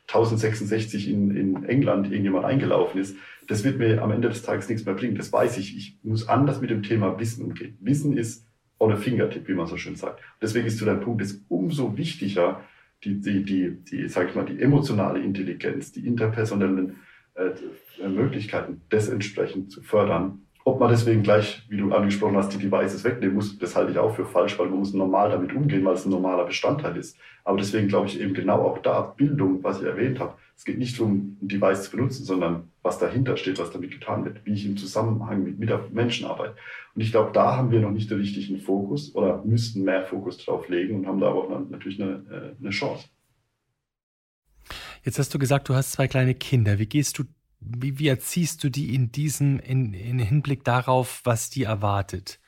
[0.09, 3.17] 1066 äh, in, in England irgendjemand eingelaufen ist.
[3.47, 5.15] Das wird mir am Ende des Tages nichts mehr bringen.
[5.15, 5.77] Das weiß ich.
[5.77, 7.79] Ich muss anders mit dem Thema Wissen umgehen.
[7.81, 8.45] Wissen ist
[8.81, 10.21] on a fingertip, wie man so schön sagt.
[10.43, 12.61] Deswegen ist zu deinem Punkt ist umso wichtiger,
[13.05, 16.97] die, die, die, die, sag ich mal, die emotionale Intelligenz, die interpersonellen
[17.35, 22.59] äh, Möglichkeiten, das entsprechend zu fördern ob man deswegen gleich, wie du angesprochen hast, die
[22.59, 25.85] Devices wegnehmen muss, das halte ich auch für falsch, weil man muss normal damit umgehen,
[25.85, 27.17] weil es ein normaler Bestandteil ist.
[27.45, 30.35] Aber deswegen glaube ich eben genau auch da, Bildung, was ich erwähnt habe.
[30.57, 34.25] Es geht nicht darum, ein Device zu benutzen, sondern was dahinter steht, was damit getan
[34.25, 36.55] wird, wie ich im Zusammenhang mit, mit der Menschen arbeite.
[36.95, 40.39] Und ich glaube, da haben wir noch nicht den richtigen Fokus oder müssten mehr Fokus
[40.39, 43.09] drauf legen und haben da aber auch natürlich eine, äh, eine Chance.
[45.03, 46.79] Jetzt hast du gesagt, du hast zwei kleine Kinder.
[46.79, 47.25] Wie gehst du
[47.61, 52.41] wie, wie erziehst du die in diesem, in, in Hinblick darauf, was die erwartet?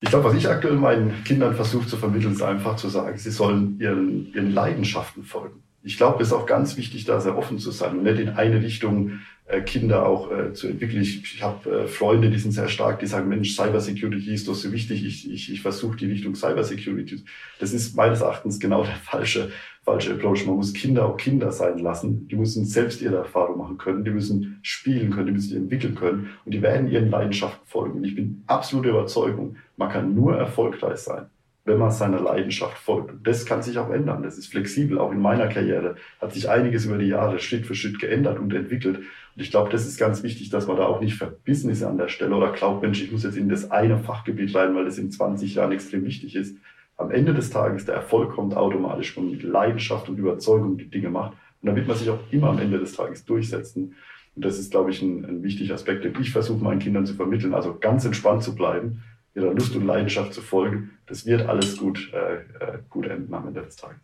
[0.00, 3.30] Ich glaube, was ich aktuell meinen Kindern versuche zu vermitteln, ist einfach zu sagen, sie
[3.30, 5.62] sollen ihren, ihren Leidenschaften folgen.
[5.82, 8.28] Ich glaube, es ist auch ganz wichtig, da sehr offen zu sein und nicht in
[8.30, 11.02] eine Richtung äh, Kinder auch äh, zu entwickeln.
[11.02, 14.54] Ich, ich habe äh, Freunde, die sind sehr stark, die sagen, Mensch, Cybersecurity ist doch
[14.54, 17.24] so wichtig, ich, ich, ich versuche die Richtung Cybersecurity.
[17.58, 19.50] Das ist meines Erachtens genau der falsche
[19.82, 20.46] falsche Approach.
[20.46, 22.28] Man muss Kinder auch Kinder sein lassen.
[22.28, 24.04] Die müssen selbst ihre Erfahrung machen können.
[24.04, 25.26] Die müssen spielen können.
[25.26, 26.30] Die müssen entwickeln können.
[26.44, 27.98] Und die werden ihren Leidenschaften folgen.
[27.98, 31.26] Und ich bin absolut Überzeugung, man kann nur erfolgreich sein,
[31.64, 33.10] wenn man seiner Leidenschaft folgt.
[33.10, 34.22] Und das kann sich auch ändern.
[34.22, 34.98] Das ist flexibel.
[34.98, 38.52] Auch in meiner Karriere hat sich einiges über die Jahre Schritt für Schritt geändert und
[38.54, 38.98] entwickelt.
[38.98, 41.98] Und ich glaube, das ist ganz wichtig, dass man da auch nicht verbissen ist an
[41.98, 44.98] der Stelle oder glaubt, Mensch, ich muss jetzt in das eine Fachgebiet rein, weil das
[44.98, 46.56] in 20 Jahren extrem wichtig ist
[47.00, 50.90] am Ende des Tages, der Erfolg kommt automatisch, wenn man mit Leidenschaft und Überzeugung die
[50.90, 51.32] Dinge macht.
[51.62, 53.94] Und wird man sich auch immer am Ende des Tages durchsetzen.
[54.36, 57.14] Und das ist, glaube ich, ein, ein wichtiger Aspekt, den ich versuche meinen Kindern zu
[57.14, 57.54] vermitteln.
[57.54, 59.02] Also ganz entspannt zu bleiben,
[59.34, 60.98] ihrer Lust und Leidenschaft zu folgen.
[61.06, 64.00] Das wird alles gut, äh, äh gut enden am Ende des Tages.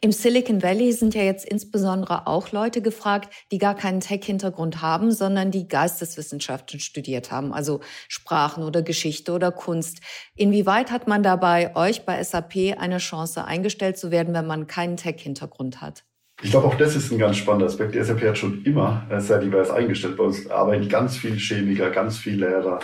[0.00, 5.12] Im Silicon Valley sind ja jetzt insbesondere auch Leute gefragt, die gar keinen Tech-Hintergrund haben,
[5.12, 10.00] sondern die Geisteswissenschaften studiert haben, also Sprachen oder Geschichte oder Kunst.
[10.36, 14.66] Inwieweit hat man da bei euch bei SAP eine Chance eingestellt zu werden, wenn man
[14.66, 16.04] keinen Tech-Hintergrund hat?
[16.42, 17.94] Ich glaube, auch das ist ein ganz spannender Aspekt.
[17.94, 20.16] Die SAP hat schon immer sehr divers eingestellt.
[20.16, 22.78] Bei uns arbeiten ganz viele Chemiker, ganz viele Lehrer,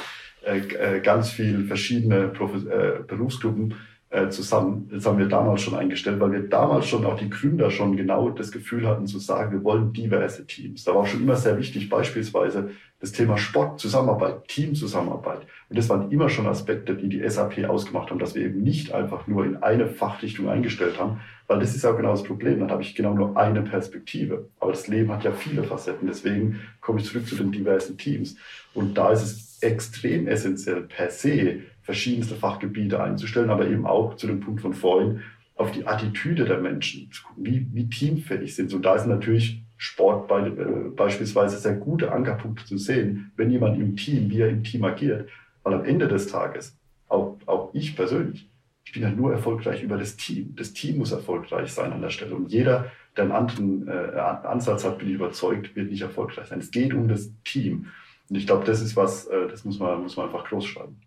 [0.46, 3.74] äh, äh, ganz viel verschiedene Profi äh, Berufsgruppen
[4.10, 4.88] äh, zusammen.
[4.92, 8.30] Das haben wir damals schon eingestellt, weil wir damals schon auch die Gründer schon genau
[8.30, 10.84] das Gefühl hatten zu sagen, wir wollen diverse Teams.
[10.84, 15.40] Da war auch schon immer sehr wichtig, beispielsweise das Thema Sport, Zusammenarbeit, Teamzusammenarbeit.
[15.68, 18.92] Und das waren immer schon Aspekte, die die SAP ausgemacht haben, dass wir eben nicht
[18.92, 22.60] einfach nur in eine Fachrichtung eingestellt haben, weil das ist auch genau das Problem.
[22.60, 24.48] Dann habe ich genau nur eine Perspektive.
[24.60, 26.06] Aber das Leben hat ja viele Facetten.
[26.06, 28.36] Deswegen komme ich zurück zu den diversen Teams.
[28.72, 34.26] Und da ist es extrem essentiell per se, verschiedenste Fachgebiete einzustellen, aber eben auch zu
[34.26, 35.22] dem Punkt von vorhin,
[35.54, 38.74] auf die Attitüde der Menschen, wie, wie teamfähig sind.
[38.74, 43.78] Und da ist natürlich Sport bei, äh, beispielsweise sehr gute Ankerpunkte zu sehen, wenn jemand
[43.78, 45.28] im Team, wie er im Team agiert.
[45.62, 48.48] Weil am Ende des Tages, auch, auch ich persönlich,
[48.84, 50.54] ich bin ja nur erfolgreich über das Team.
[50.56, 52.34] Das Team muss erfolgreich sein an der Stelle.
[52.34, 56.60] Und jeder, der einen anderen äh, Ansatz hat, bin ich überzeugt, wird nicht erfolgreich sein.
[56.60, 57.86] Es geht um das Team.
[58.28, 61.00] Und ich glaube, das ist was, äh, das muss man, muss man einfach groß schreiben.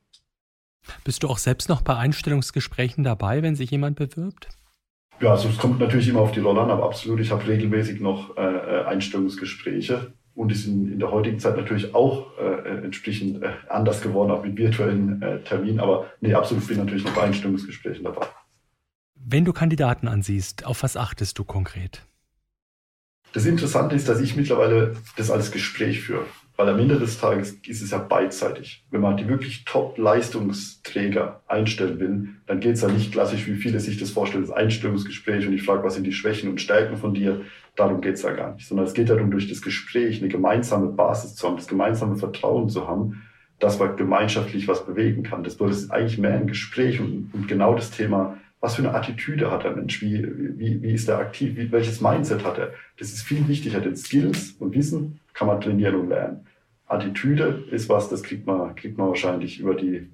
[1.03, 4.49] Bist du auch selbst noch bei Einstellungsgesprächen dabei, wenn sich jemand bewirbt?
[5.19, 7.99] Ja, also es kommt natürlich immer auf die Rolle an, aber absolut, ich habe regelmäßig
[7.99, 13.43] noch äh, äh, Einstellungsgespräche und die sind in der heutigen Zeit natürlich auch äh, entsprechend
[13.43, 17.23] äh, anders geworden, auch mit virtuellen äh, Terminen, aber nee, absolut bin natürlich noch bei
[17.23, 18.25] Einstellungsgesprächen dabei.
[19.15, 22.03] Wenn du Kandidaten ansiehst, auf was achtest du konkret?
[23.34, 26.25] Das Interessante ist, dass ich mittlerweile das als Gespräch führe.
[26.60, 28.84] Weil am Ende des Tages ist es ja beidseitig.
[28.91, 33.80] Wenn man die wirklich Top-Leistungsträger einstellen will, dann geht es ja nicht klassisch, wie viele
[33.80, 37.13] sich das vorstellen, das Einstellungsgespräch und ich frage, was sind die Schwächen und Stärken von
[37.13, 37.45] dir.
[37.78, 38.67] Darum geht es ja gar nicht.
[38.67, 42.67] Sondern es geht darum, durch das Gespräch eine gemeinsame Basis zu haben, das gemeinsame Vertrauen
[42.67, 43.24] zu haben,
[43.60, 45.45] dass man gemeinschaftlich was bewegen kann.
[45.45, 49.50] Das ist eigentlich mehr ein Gespräch und, und genau das Thema, was für eine Attitüde
[49.50, 50.02] hat der Mensch?
[50.02, 51.56] Wie, wie, wie ist er aktiv?
[51.56, 52.74] Wie, welches Mindset hat er?
[52.98, 56.45] Das ist viel wichtiger, denn Skills und Wissen kann man trainieren und lernen.
[56.89, 60.10] Attitüde ist was, das kriegt man, kriegt man wahrscheinlich über die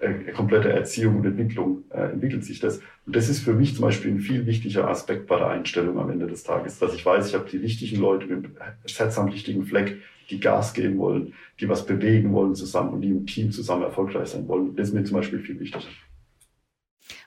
[0.00, 2.80] äh, komplette Erziehung und Entwicklung, äh, entwickelt sich das.
[3.06, 6.10] Und das ist für mich zum Beispiel ein viel wichtiger Aspekt bei der Einstellung am
[6.10, 9.64] Ende des Tages, dass ich weiß, ich habe die richtigen Leute mit dem Herz richtigen
[9.66, 10.00] Fleck,
[10.30, 14.28] die Gas geben wollen, die was bewegen wollen zusammen und die im Team zusammen erfolgreich
[14.28, 14.76] sein wollen.
[14.76, 15.84] Das ist mir zum Beispiel viel wichtiger.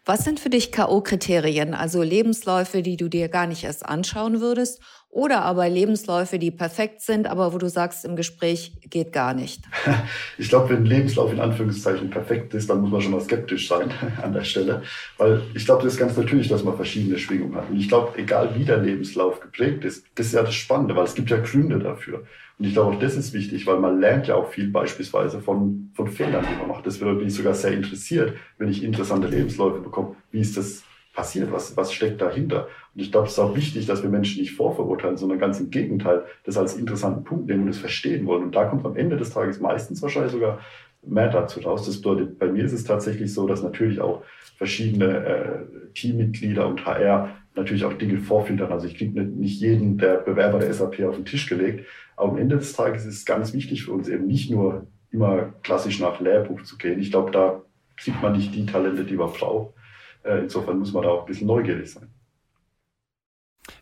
[0.06, 4.82] Was sind für dich K.O.-Kriterien, also Lebensläufe, die du dir gar nicht erst anschauen würdest
[5.13, 9.63] oder aber Lebensläufe, die perfekt sind, aber wo du sagst, im Gespräch geht gar nicht?
[10.39, 13.67] Ich glaube, wenn ein Lebenslauf in Anführungszeichen perfekt ist, dann muss man schon mal skeptisch
[13.67, 14.82] sein an der Stelle.
[15.17, 17.69] Weil ich glaube, das ist ganz natürlich, dass man verschiedene Schwingungen hat.
[17.69, 21.06] Und ich glaube, egal wie der Lebenslauf geprägt ist, das ist ja das Spannende, weil
[21.06, 22.23] es gibt ja Gründe dafür.
[22.58, 25.91] Und ich glaube auch das ist wichtig, weil man lernt ja auch viel beispielsweise von,
[25.93, 26.88] von Fehlern, die man macht.
[26.88, 30.15] Das bin ich sogar sehr interessiert, wenn ich interessante Lebensläufe bekomme.
[30.32, 31.52] Wie ist das passiert?
[31.52, 32.67] Was, was steckt dahinter?
[32.93, 35.69] Und ich glaube, es ist auch wichtig, dass wir Menschen nicht vorverurteilen, sondern ganz im
[35.69, 38.43] Gegenteil, das als interessanten Punkt nehmen und das verstehen wollen.
[38.43, 40.60] Und da kommt am Ende des Tages meistens wahrscheinlich sogar
[41.06, 41.86] mehr dazu raus.
[41.86, 44.23] Das bedeutet, bei mir ist es tatsächlich so, dass natürlich auch
[44.58, 48.71] verschiedene äh, Teammitglieder und HR natürlich auch Dinge vorfiltern.
[48.71, 51.86] Also ich kriege nicht jeden der Bewerber der SAP auf den Tisch gelegt.
[52.15, 55.54] Aber am Ende des Tages ist es ganz wichtig für uns eben nicht nur immer
[55.62, 56.99] klassisch nach Lehrbuch zu gehen.
[56.99, 57.62] Ich glaube, da
[57.97, 59.76] kriegt man nicht die Talente, die man braucht.
[60.23, 62.09] Äh, insofern muss man da auch ein bisschen neugierig sein.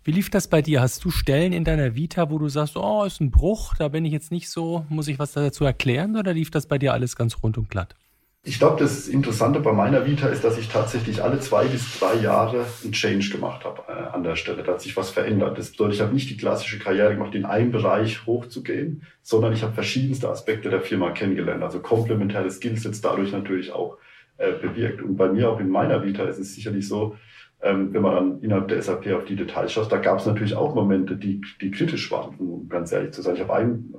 [0.03, 0.81] Wie lief das bei dir?
[0.81, 4.05] Hast du Stellen in deiner Vita, wo du sagst, oh, ist ein Bruch, da bin
[4.05, 7.15] ich jetzt nicht so, muss ich was dazu erklären oder lief das bei dir alles
[7.15, 7.95] ganz rund und glatt?
[8.43, 12.15] Ich glaube, das Interessante bei meiner Vita ist, dass ich tatsächlich alle zwei bis drei
[12.15, 14.63] Jahre einen Change gemacht habe äh, an der Stelle.
[14.63, 15.59] Da hat sich was verändert.
[15.59, 19.61] Das bedeutet, ich habe nicht die klassische Karriere gemacht, in einem Bereich hochzugehen, sondern ich
[19.61, 21.61] habe verschiedenste Aspekte der Firma kennengelernt.
[21.61, 23.97] Also komplementäre Skillsets dadurch natürlich auch
[24.41, 25.01] äh, bewirkt.
[25.01, 27.15] Und bei mir auch in meiner Vita ist es sicherlich so,
[27.61, 30.55] ähm, wenn man dann innerhalb der SAP auf die Details schaut, da gab es natürlich
[30.55, 33.35] auch Momente, die, die kritisch waren, um ganz ehrlich zu sein.
[33.35, 33.93] Ich habe ein,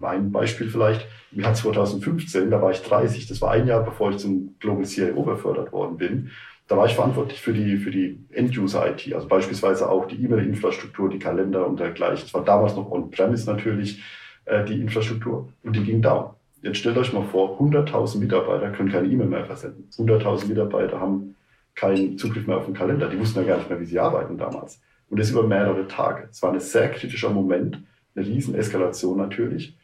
[0.00, 3.84] äh, ein Beispiel vielleicht, im Jahr 2015, da war ich 30, das war ein Jahr,
[3.84, 6.30] bevor ich zum Global CIO befördert worden bin.
[6.66, 11.18] Da war ich verantwortlich für die, für die End-User-IT, also beispielsweise auch die E-Mail-Infrastruktur, die
[11.18, 12.24] Kalender und dergleichen.
[12.24, 14.02] Es war damals noch on-premise natürlich
[14.46, 16.30] äh, die Infrastruktur und die ging down.
[16.64, 19.86] Jetzt stellt euch mal vor, 100.000 Mitarbeiter können keine E-Mail mehr versenden.
[19.98, 21.36] 100.000 Mitarbeiter haben
[21.74, 23.06] keinen Zugriff mehr auf den Kalender.
[23.10, 24.80] Die wussten ja gar nicht mehr, wie sie arbeiten damals.
[25.10, 26.26] Und das über mehrere Tage.
[26.30, 27.82] Es war ein sehr kritischer Moment,
[28.16, 29.76] eine Rieseneskalation natürlich.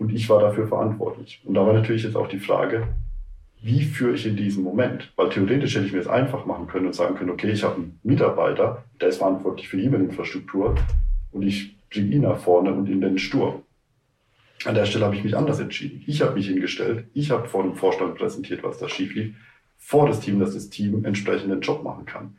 [0.00, 1.40] Und ich war dafür verantwortlich.
[1.44, 2.88] Und da war natürlich jetzt auch die Frage,
[3.62, 5.12] wie führe ich in diesem Moment?
[5.14, 7.76] Weil theoretisch hätte ich mir es einfach machen können und sagen können, okay, ich habe
[7.76, 10.74] einen Mitarbeiter, der ist verantwortlich für die E-Mail-Infrastruktur
[11.30, 13.62] und ich bringe ihn nach vorne und ihn den Sturm.
[14.64, 16.02] An der Stelle habe ich mich anders entschieden.
[16.06, 19.34] Ich habe mich hingestellt, ich habe vor dem Vorstand präsentiert, was da schief lief,
[19.76, 22.36] vor das Team, dass das Team entsprechend den Job machen kann.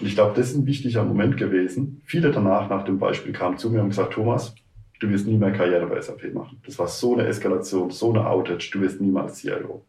[0.00, 2.00] Und ich glaube, das ist ein wichtiger Moment gewesen.
[2.04, 4.54] Viele danach, nach dem Beispiel, kamen zu mir und gesagt, Thomas,
[5.00, 6.60] du wirst nie mehr Karriere bei SAP machen.
[6.64, 9.84] Das war so eine Eskalation, so eine Outage, du wirst niemals CIO.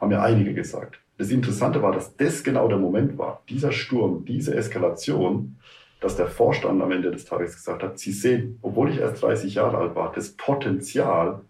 [0.00, 0.98] Haben ja einige gesagt.
[1.18, 5.56] Das Interessante war, dass das genau der Moment war, dieser Sturm, diese Eskalation,
[6.00, 9.54] dass der Vorstand am Ende des Tages gesagt hat, Sie sehen, obwohl ich erst 30
[9.54, 11.40] Jahre alt war, das Potenzial,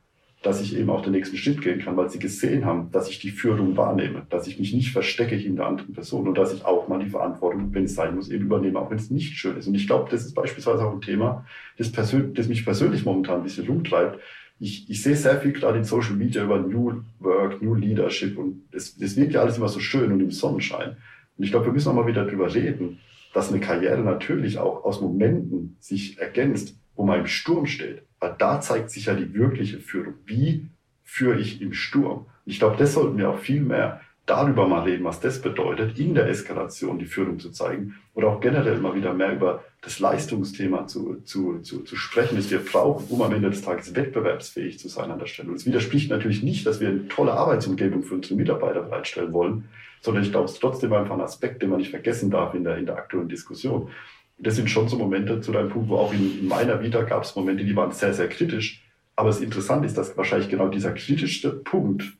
[0.43, 3.19] dass ich eben auch den nächsten Schritt gehen kann, weil sie gesehen haben, dass ich
[3.19, 6.87] die Führung wahrnehme, dass ich mich nicht verstecke hinter anderen Personen und dass ich auch
[6.87, 9.67] mal die Verantwortung, wenn es sein muss, eben übernehme, auch wenn es nicht schön ist.
[9.67, 11.45] Und ich glaube, das ist beispielsweise auch ein Thema,
[11.77, 14.21] das, das mich persönlich momentan ein bisschen rumtreibt.
[14.61, 18.63] Ich, ich sehe sehr viel gerade in Social Media über New Work, New Leadership und
[18.71, 20.97] das, das wirkt ja alles immer so schön und im Sonnenschein.
[21.37, 23.01] Und ich glaube, wir müssen auch mal wieder drüber reden,
[23.39, 28.03] dass eine Karriere natürlich auch aus Momenten sich ergänzt, wo man im Sturm steht.
[28.19, 30.15] Weil da zeigt sich ja die wirkliche Führung.
[30.27, 30.71] Wie
[31.05, 32.27] führe ich im Sturm?
[32.27, 35.99] Und ich glaube, das sollten wir auch viel mehr darüber mal reden, was das bedeutet,
[35.99, 40.01] in der Eskalation die Führung zu zeigen oder auch generell mal wieder mehr über das
[40.01, 44.79] Leistungsthema zu, zu, zu, zu sprechen, das wir brauchen, um am Ende des Tages wettbewerbsfähig
[44.79, 45.49] zu sein an der Stelle.
[45.49, 49.65] Und es widerspricht natürlich nicht, dass wir eine tolle Arbeitsumgebung für unsere Mitarbeiter bereitstellen wollen,
[50.03, 52.65] sondern ich glaube, es ist trotzdem einfach ein Aspekt, den man nicht vergessen darf in
[52.65, 53.83] der, in der aktuellen Diskussion.
[53.83, 57.03] Und das sind schon so Momente zu deinem Punkt, wo auch in, in meiner Vita
[57.03, 58.85] gab es Momente, die waren sehr, sehr kritisch.
[59.17, 62.18] Aber das Interessante ist, dass wahrscheinlich genau dieser kritischste Punkt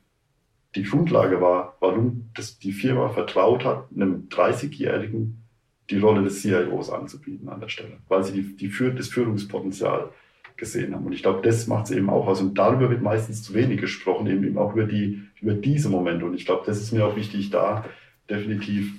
[0.75, 5.45] die Grundlage war, warum das die Firma vertraut hat, einem 30-Jährigen
[5.91, 10.11] die Rolle des CIOs anzubieten an der Stelle, weil sie die, die Führ das Führungspotenzial
[10.57, 11.07] gesehen haben.
[11.07, 12.41] Und ich glaube, das macht es eben auch aus.
[12.41, 16.27] Und darüber wird meistens zu wenig gesprochen, eben auch über, die, über diese Momente.
[16.27, 17.85] Und ich glaube, das ist mir auch wichtig, da
[18.29, 18.93] definitiv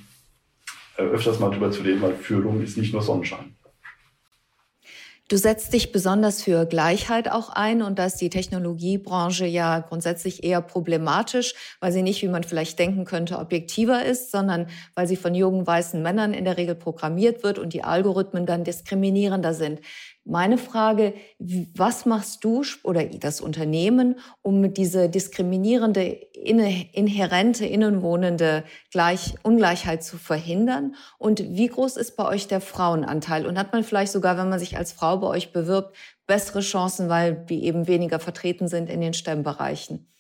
[0.98, 3.56] äh, öfters mal drüber zu reden, weil Führung ist nicht nur Sonnenschein.
[5.30, 10.44] Du setzt dich besonders für Gleichheit auch ein und da ist die Technologiebranche ja grundsätzlich
[10.44, 14.66] eher problematisch, weil sie nicht, wie man vielleicht denken könnte, objektiver ist, sondern
[14.96, 18.64] weil sie von jungen weißen Männern in der Regel programmiert wird und die Algorithmen dann
[18.64, 19.82] diskriminierender sind.
[20.30, 30.04] Meine Frage, was machst du oder das Unternehmen, um diese diskriminierende, inhärente, innenwohnende Gleich Ungleichheit
[30.04, 30.94] zu verhindern?
[31.18, 33.48] Und wie groß ist bei euch der Frauenanteil?
[33.48, 35.96] Und hat man vielleicht sogar, wenn man sich als Frau bei euch bewirbt,
[36.28, 40.12] bessere Chancen, weil wir eben weniger vertreten sind in den STEM-Bereichen?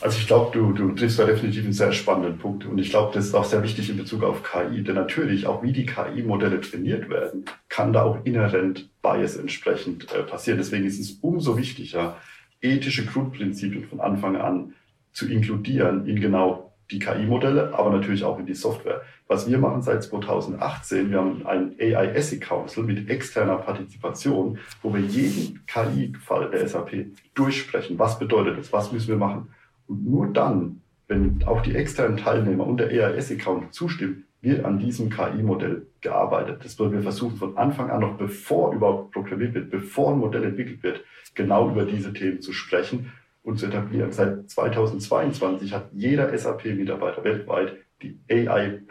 [0.00, 2.66] Also ich glaube, du, du triffst da definitiv einen sehr spannenden Punkt.
[2.66, 4.82] Und ich glaube, das ist auch sehr wichtig in Bezug auf KI.
[4.82, 10.22] Denn natürlich, auch wie die KI-Modelle trainiert werden, kann da auch inhärent Bias entsprechend äh,
[10.22, 10.58] passieren.
[10.58, 12.16] Deswegen ist es umso wichtiger,
[12.60, 14.74] ethische Grundprinzipien von Anfang an
[15.12, 19.02] zu inkludieren in genau die KI-Modelle, aber natürlich auch in die Software.
[19.26, 24.94] Was wir machen seit 2018, wir haben ein AI Ethic Council mit externer Partizipation, wo
[24.94, 27.98] wir jeden KI-Fall der SAP durchsprechen.
[27.98, 28.72] Was bedeutet das?
[28.72, 29.48] Was müssen wir machen?
[29.86, 35.10] Und nur dann, wenn auch die externen Teilnehmer und der EAS-Account zustimmen, wird an diesem
[35.10, 36.64] KI-Modell gearbeitet.
[36.64, 40.44] Das wollen wir versuchen von Anfang an, noch bevor überhaupt programmiert wird, bevor ein Modell
[40.44, 44.12] entwickelt wird, genau über diese Themen zu sprechen und zu etablieren.
[44.12, 48.82] Seit 2022 hat jeder SAP-Mitarbeiter weltweit die AI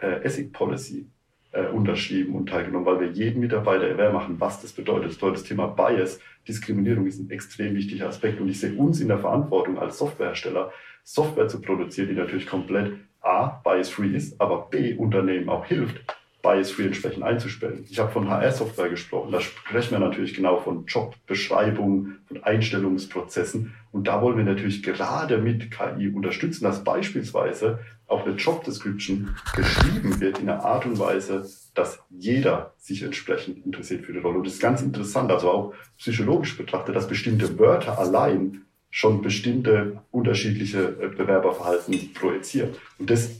[1.56, 5.10] äh, unterschrieben und teilgenommen, weil wir jeden Mitarbeiter aware machen, was das bedeutet.
[5.10, 9.00] Das bedeutet, das Thema Bias, Diskriminierung ist ein extrem wichtiger Aspekt und ich sehe uns
[9.00, 14.68] in der Verantwortung als Softwarehersteller, Software zu produzieren, die natürlich komplett A, bias-free ist, aber
[14.70, 16.00] B, Unternehmen auch hilft,
[16.46, 17.84] bias-free entsprechend einzustellen.
[17.90, 19.32] Ich habe von HR-Software gesprochen.
[19.32, 23.74] Da sprechen wir natürlich genau von Jobbeschreibungen, von Einstellungsprozessen.
[23.90, 29.34] Und da wollen wir natürlich gerade mit KI unterstützen, dass beispielsweise auch eine Job Description
[29.56, 34.38] geschrieben wird in einer Art und Weise, dass jeder sich entsprechend interessiert für die Rolle.
[34.38, 40.00] Und das ist ganz interessant, also auch psychologisch betrachtet, dass bestimmte Wörter allein schon bestimmte
[40.12, 42.70] unterschiedliche äh, Bewerberverhalten projizieren.
[42.98, 43.30] Und das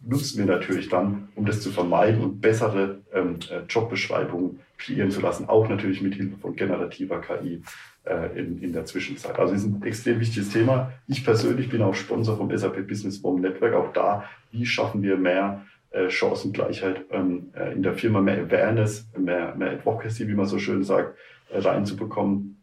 [0.00, 5.20] nutzen wir natürlich dann, um das zu vermeiden und bessere ähm, äh, Jobbeschreibungen kreieren zu
[5.20, 7.62] lassen, auch natürlich mit Hilfe von generativer KI
[8.04, 9.38] äh, in, in der Zwischenzeit.
[9.38, 10.92] Also es ist ein extrem wichtiges Thema.
[11.08, 13.74] Ich persönlich bin auch Sponsor vom SAP Business Bomb Network.
[13.74, 19.08] Auch da, wie schaffen wir mehr äh, Chancengleichheit ähm, äh, in der Firma, mehr Awareness,
[19.16, 21.16] mehr, mehr Advocacy, wie man so schön sagt,
[21.50, 22.62] äh, reinzubekommen.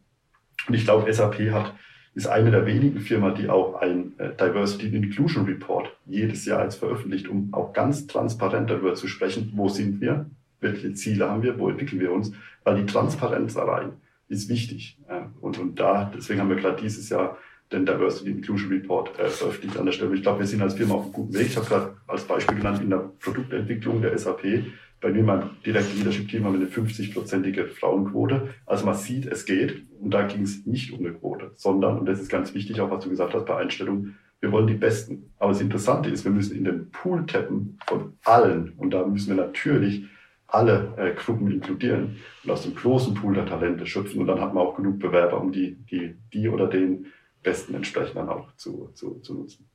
[0.68, 1.74] Und ich glaube, SAP hat
[2.14, 6.76] ist eine der wenigen Firmen, die auch ein äh, Diversity Inclusion Report jedes Jahr als
[6.76, 10.26] veröffentlicht, um auch ganz transparent darüber zu sprechen, wo sind wir,
[10.60, 13.92] welche Ziele haben wir, wo entwickeln wir uns, weil die Transparenz allein
[14.28, 14.98] ist wichtig.
[15.40, 17.36] Und, und da, deswegen haben wir gerade dieses Jahr
[17.72, 20.14] den Diversity Inclusion Report äh, veröffentlicht an der Stelle.
[20.14, 21.46] Ich glaube, wir sind als Firma auf einem guten Weg.
[21.48, 24.64] Ich habe gerade als Beispiel genannt in der Produktentwicklung der SAP
[25.04, 28.54] bei mir mein direktes Leadership-Team haben wir eine 50-prozentige Frauenquote.
[28.64, 29.82] Also man sieht, es geht.
[30.00, 32.90] Und da ging es nicht um eine Quote, sondern, und das ist ganz wichtig, auch
[32.90, 35.30] was du gesagt hast bei Einstellungen, wir wollen die Besten.
[35.38, 38.72] Aber das Interessante ist, wir müssen in den Pool tappen von allen.
[38.78, 40.06] Und da müssen wir natürlich
[40.46, 44.22] alle äh, Gruppen inkludieren und aus dem großen Pool der Talente schöpfen.
[44.22, 48.16] Und dann hat man auch genug Bewerber, um die, die, die oder den Besten entsprechend
[48.16, 49.68] dann auch zu, zu, zu nutzen.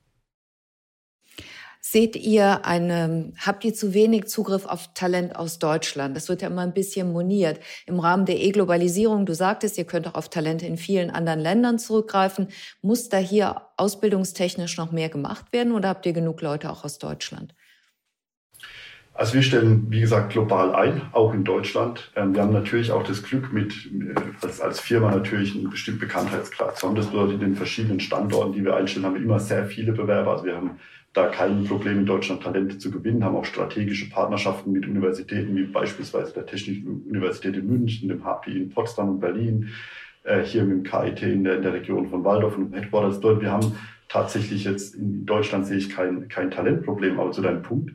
[1.82, 6.14] Seht ihr eine, habt ihr zu wenig Zugriff auf Talent aus Deutschland?
[6.14, 7.58] Das wird ja immer ein bisschen moniert.
[7.86, 11.78] Im Rahmen der E-Globalisierung, du sagtest, ihr könnt auch auf Talente in vielen anderen Ländern
[11.78, 12.48] zurückgreifen.
[12.82, 16.98] Muss da hier ausbildungstechnisch noch mehr gemacht werden oder habt ihr genug Leute auch aus
[16.98, 17.54] Deutschland?
[19.14, 22.10] Also wir stellen, wie gesagt, global ein, auch in Deutschland.
[22.14, 26.00] Ähm, wir haben natürlich auch das Glück, mit äh, als, als Firma natürlich einen bestimmten
[26.00, 26.94] Bekanntheitsgrad zu haben.
[26.94, 30.30] Das bedeutet, in den verschiedenen Standorten, die wir einstellen, haben wir immer sehr viele Bewerber.
[30.32, 30.78] Also wir haben
[31.12, 35.64] da kein Problem in Deutschland Talente zu gewinnen, haben auch strategische Partnerschaften mit Universitäten wie
[35.64, 39.70] beispielsweise der Technischen Universität in München, dem HPI in Potsdam und Berlin,
[40.22, 43.40] äh, hier mit dem KIT in der, in der Region von Waldorf und Headquarters dort.
[43.40, 43.76] Wir haben
[44.08, 47.92] tatsächlich jetzt in Deutschland sehe ich kein, kein Talentproblem, aber zu deinem Punkt,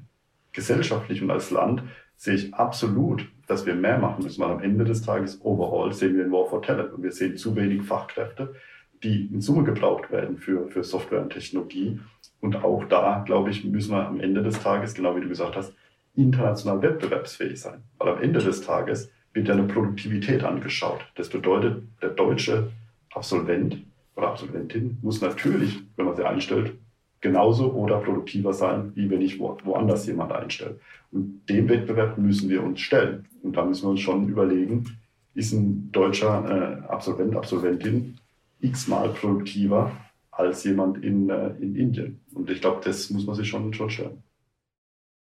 [0.52, 1.84] gesellschaftlich und als Land
[2.18, 6.18] sehe ich absolut, dass wir mehr machen müssen, weil am Ende des Tages overall sehen
[6.18, 8.56] wir ein War for Talent und wir sehen zu wenig Fachkräfte,
[9.04, 12.00] die in Summe gebraucht werden für, für Software und Technologie.
[12.46, 15.56] Und auch da, glaube ich, müssen wir am Ende des Tages, genau wie du gesagt
[15.56, 15.74] hast,
[16.16, 17.82] international wettbewerbsfähig sein.
[17.98, 21.00] Weil am Ende des Tages wird ja eine Produktivität angeschaut.
[21.16, 22.70] Das bedeutet, der deutsche
[23.16, 23.80] Absolvent
[24.16, 26.74] oder Absolventin muss natürlich, wenn man sie einstellt,
[27.20, 30.80] genauso oder produktiver sein, wie wenn ich wo, woanders jemand einstelle.
[31.12, 33.26] Und dem Wettbewerb müssen wir uns stellen.
[33.42, 34.86] Und da müssen wir uns schon überlegen,
[35.34, 38.20] ist ein deutscher äh, Absolvent, Absolventin
[38.62, 39.92] x-mal produktiver
[40.36, 42.22] als jemand in, äh, in Indien.
[42.34, 44.24] Und ich glaube, das muss man sich schon, schon stellen.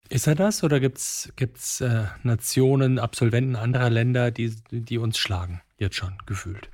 [0.09, 5.61] Ist er das oder gibt es äh, Nationen, Absolventen anderer Länder, die, die uns schlagen,
[5.77, 6.69] jetzt schon gefühlt?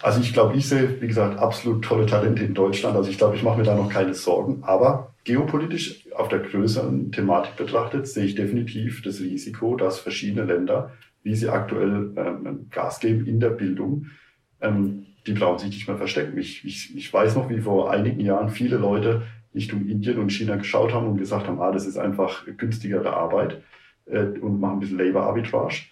[0.00, 2.96] Also ich glaube, ich sehe, wie gesagt, absolut tolle Talente in Deutschland.
[2.96, 4.62] Also ich glaube, ich mache mir da noch keine Sorgen.
[4.62, 10.92] Aber geopolitisch auf der größeren Thematik betrachtet, sehe ich definitiv das Risiko, dass verschiedene Länder,
[11.22, 14.06] wie sie aktuell ähm, Gas geben in der Bildung,
[14.60, 16.38] ähm, die brauchen sich nicht mehr verstecken.
[16.38, 19.22] Ich, ich, ich weiß noch, wie vor einigen Jahren viele Leute
[19.54, 23.62] Richtung Indien und China geschaut haben und gesagt haben, ah, das ist einfach günstigere Arbeit
[24.06, 25.82] äh, und machen ein bisschen Labor Arbitrage.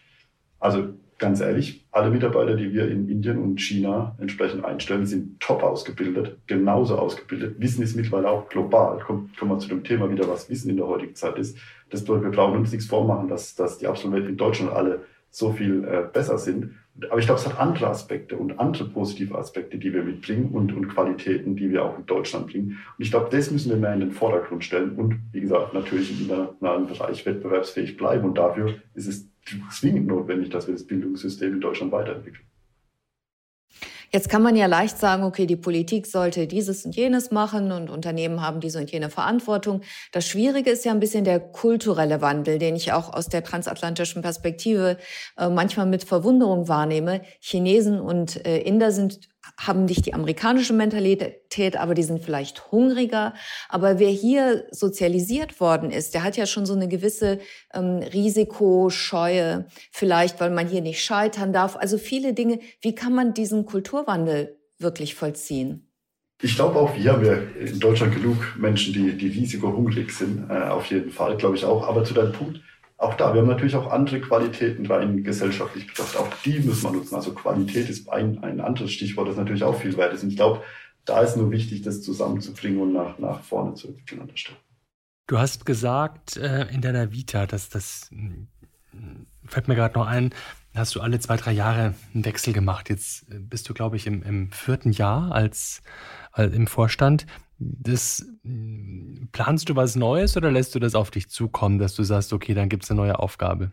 [0.58, 5.62] Also ganz ehrlich, alle Mitarbeiter, die wir in Indien und China entsprechend einstellen, sind top
[5.62, 7.56] ausgebildet, genauso ausgebildet.
[7.58, 8.98] Wissen ist mittlerweile auch global.
[9.00, 11.58] Kommt, kommen wir zu dem Thema wieder, was Wissen in der heutigen Zeit ist.
[11.90, 15.52] Das bedeutet, wir brauchen uns nichts vormachen, dass, dass die Absolventen in Deutschland alle so
[15.52, 16.74] viel äh, besser sind.
[17.09, 20.72] Aber ich glaube, es hat andere Aspekte und andere positive Aspekte, die wir mitbringen und,
[20.74, 22.78] und Qualitäten, die wir auch in Deutschland bringen.
[22.99, 26.11] Und ich glaube, das müssen wir mehr in den Vordergrund stellen und, wie gesagt, natürlich
[26.11, 28.24] im internationalen Bereich wettbewerbsfähig bleiben.
[28.24, 29.28] Und dafür ist es
[29.70, 32.45] zwingend notwendig, dass wir das Bildungssystem in Deutschland weiterentwickeln.
[34.12, 37.90] Jetzt kann man ja leicht sagen, okay, die Politik sollte dieses und jenes machen und
[37.90, 39.82] Unternehmen haben diese und jene Verantwortung.
[40.11, 44.20] Das Schwierige ist ja ein bisschen der kulturelle Wandel, den ich auch aus der transatlantischen
[44.22, 44.96] Perspektive
[45.38, 47.22] äh, manchmal mit Verwunderung wahrnehme.
[47.38, 49.28] Chinesen und äh, Inder sind
[49.59, 53.34] haben nicht die amerikanische Mentalität, aber die sind vielleicht hungriger.
[53.68, 57.38] Aber wer hier sozialisiert worden ist, der hat ja schon so eine gewisse
[57.74, 61.76] ähm, Risikoscheue, vielleicht weil man hier nicht scheitern darf.
[61.76, 62.61] Also viele Dinge.
[62.80, 65.86] Wie kann man diesen Kulturwandel wirklich vollziehen?
[66.42, 70.55] Ich glaube auch, wir haben ja in Deutschland genug Menschen, die, die risikohungrig sind, äh,
[70.55, 71.86] auf jeden Fall, glaube ich auch.
[71.86, 72.61] Aber zu deinem Punkt,
[73.01, 76.20] auch da, wir haben natürlich auch andere Qualitäten rein gesellschaftlich betrachtet.
[76.20, 77.14] Auch die müssen wir nutzen.
[77.14, 80.22] Also Qualität ist ein, ein anderes Stichwort, das natürlich auch viel wert ist.
[80.22, 80.62] Und ich glaube,
[81.07, 84.59] da ist nur wichtig, das zusammenzubringen und nach, nach vorne zu entwickeln an der Stelle.
[85.26, 88.11] Du hast gesagt äh, in deiner Vita, dass das
[89.46, 90.30] fällt mir gerade noch ein,
[90.74, 92.90] hast du alle zwei, drei Jahre einen Wechsel gemacht.
[92.90, 95.82] Jetzt äh, bist du, glaube ich, im, im vierten Jahr als,
[96.32, 97.26] als im Vorstand.
[97.61, 102.02] Das, hm, planst du was Neues oder lässt du das auf dich zukommen, dass du
[102.02, 103.70] sagst, okay, dann gibt es eine neue Aufgabe?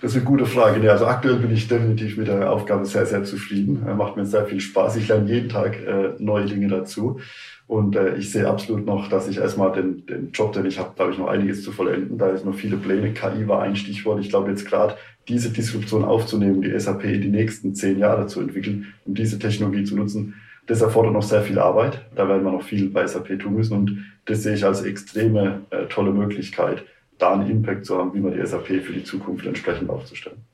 [0.00, 0.90] Das ist eine gute Frage.
[0.90, 3.84] also aktuell bin ich definitiv mit der Aufgabe sehr, sehr zufrieden.
[3.96, 4.96] Macht mir sehr viel Spaß.
[4.96, 7.20] Ich lerne jeden Tag äh, neue Dinge dazu.
[7.66, 10.92] Und äh, ich sehe absolut noch, dass ich erstmal den, den Job, den ich habe,
[10.98, 12.18] habe ich noch einiges zu vollenden.
[12.18, 13.12] Da ist noch viele Pläne.
[13.12, 14.20] KI war ein Stichwort.
[14.20, 14.96] Ich glaube jetzt gerade
[15.28, 19.84] diese Disruption aufzunehmen, die SAP in die nächsten zehn Jahre zu entwickeln und diese Technologie
[19.84, 20.34] zu nutzen,
[20.66, 22.00] das erfordert noch sehr viel Arbeit.
[22.14, 23.76] Da werden wir noch viel bei SAP tun müssen.
[23.76, 26.84] Und das sehe ich als extreme äh, tolle Möglichkeit,
[27.18, 30.44] da einen Impact zu haben, wie man die SAP für die Zukunft entsprechend aufzustellen.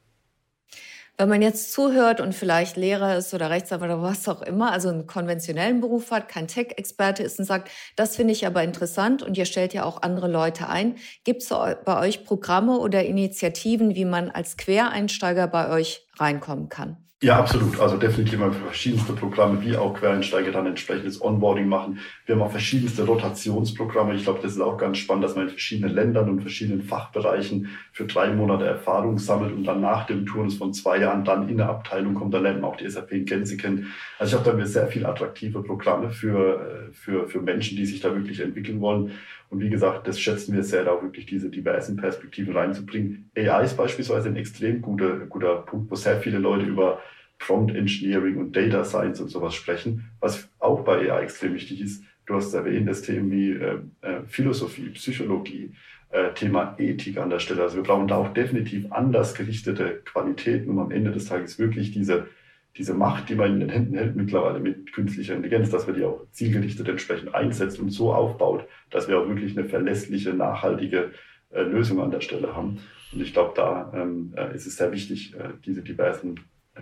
[1.21, 4.89] Wenn man jetzt zuhört und vielleicht Lehrer ist oder Rechtsanwalt oder was auch immer, also
[4.89, 9.37] einen konventionellen Beruf hat, kein Tech-Experte ist und sagt, das finde ich aber interessant und
[9.37, 10.97] ihr stellt ja auch andere Leute ein.
[11.25, 16.97] Gibt es bei euch Programme oder Initiativen, wie man als Quereinsteiger bei euch reinkommen kann?
[17.23, 17.79] Ja, absolut.
[17.79, 21.99] Also definitiv mal verschiedenste Programme, wie auch Quereinsteiger dann entsprechendes Onboarding machen.
[22.25, 24.15] Wir haben auch verschiedenste Rotationsprogramme.
[24.15, 27.69] Ich glaube, das ist auch ganz spannend, dass man in verschiedenen Ländern und verschiedenen Fachbereichen
[27.93, 31.61] für drei Monate Erfahrung sammelt und dann nach dem Turnus von zwei Jahren dann in
[31.61, 33.93] eine Abteilung kommt, dann lernt man auch die SAP in Gänze kennen.
[34.19, 38.15] Also ich habe da sehr viele attraktive Programme für, für, für Menschen, die sich da
[38.15, 39.13] wirklich entwickeln wollen.
[39.51, 43.31] Und wie gesagt, das schätzen wir sehr, da wirklich diese diversen Perspektiven reinzubringen.
[43.37, 47.01] AI ist beispielsweise ein extrem guter, guter Punkt, wo sehr viele Leute über
[47.41, 52.05] Prompt Engineering und Data Science und sowas sprechen, was auch bei AI extrem wichtig ist.
[52.27, 55.73] Du hast erwähnt, das Themen wie äh, äh, Philosophie, Psychologie,
[56.11, 57.63] äh, Thema Ethik an der Stelle.
[57.63, 61.91] Also wir brauchen da auch definitiv anders gerichtete Qualitäten, um am Ende des Tages wirklich
[61.91, 62.29] diese
[62.77, 66.05] diese Macht, die man in den Händen hält mittlerweile mit künstlicher Intelligenz, dass wir die
[66.05, 71.11] auch zielgerichtet entsprechend einsetzt und so aufbaut, dass wir auch wirklich eine verlässliche, nachhaltige
[71.51, 72.79] äh, Lösung an der Stelle haben.
[73.13, 76.37] Und ich glaube, da ähm, äh, ist es sehr wichtig, äh, diese diversen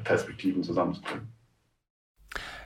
[0.05, 1.29] Perspektiven zusammenzubringen.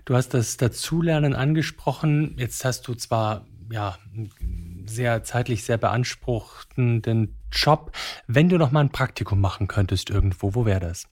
[0.04, 2.34] Du hast das Dazulernen angesprochen.
[2.38, 7.92] Jetzt hast du zwar ja einen sehr zeitlich sehr beanspruchenden Job.
[8.26, 11.06] Wenn du noch mal ein Praktikum machen könntest irgendwo, wo wäre das?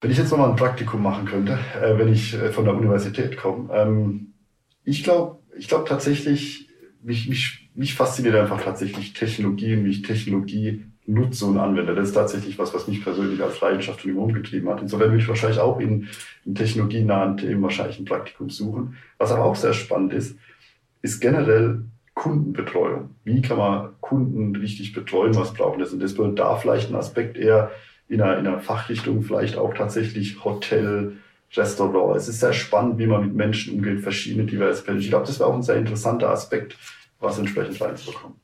[0.00, 3.36] Wenn ich jetzt nochmal ein Praktikum machen könnte, äh, wenn ich äh, von der Universität
[3.36, 4.34] komme, ähm,
[4.82, 6.68] ich glaube ich glaub tatsächlich,
[7.02, 11.94] mich, mich, mich fasziniert einfach tatsächlich Technologie und wie ich Technologie nutze und anwende.
[11.94, 14.80] Das ist tatsächlich was, was mich persönlich als Leidenschaft und umgetrieben hat.
[14.80, 16.08] Insofern würde ich wahrscheinlich auch in,
[16.44, 18.96] in technologienahen Themen wahrscheinlich ein Praktikum suchen.
[19.18, 20.38] Was aber auch sehr spannend ist,
[21.02, 21.82] ist generell
[22.14, 23.10] Kundenbetreuung.
[23.24, 25.34] Wie kann man Kunden richtig betreuen?
[25.36, 25.92] Was brauchen das?
[25.92, 27.70] Und das wird da vielleicht ein Aspekt eher
[28.08, 31.16] in einer, in einer Fachrichtung vielleicht auch tatsächlich Hotel,
[31.56, 32.16] Restaurant.
[32.16, 34.98] Es ist sehr spannend, wie man mit Menschen umgeht, verschiedene diverse Fälle.
[34.98, 36.76] Ich glaube, das wäre auch ein sehr interessanter Aspekt,
[37.18, 38.36] was entsprechend reinzubekommen.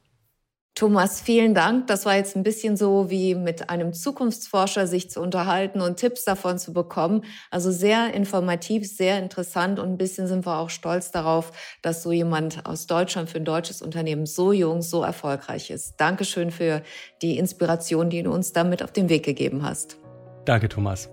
[0.76, 1.86] Thomas, vielen Dank.
[1.86, 6.24] Das war jetzt ein bisschen so wie mit einem Zukunftsforscher sich zu unterhalten und Tipps
[6.24, 7.24] davon zu bekommen.
[7.50, 12.12] Also sehr informativ, sehr interessant und ein bisschen sind wir auch stolz darauf, dass so
[12.12, 15.98] jemand aus Deutschland für ein deutsches Unternehmen so jung, so erfolgreich ist.
[15.98, 16.82] Dankeschön für
[17.22, 19.96] die Inspiration, die du uns damit auf den Weg gegeben hast.
[20.44, 21.08] Danke, Thomas.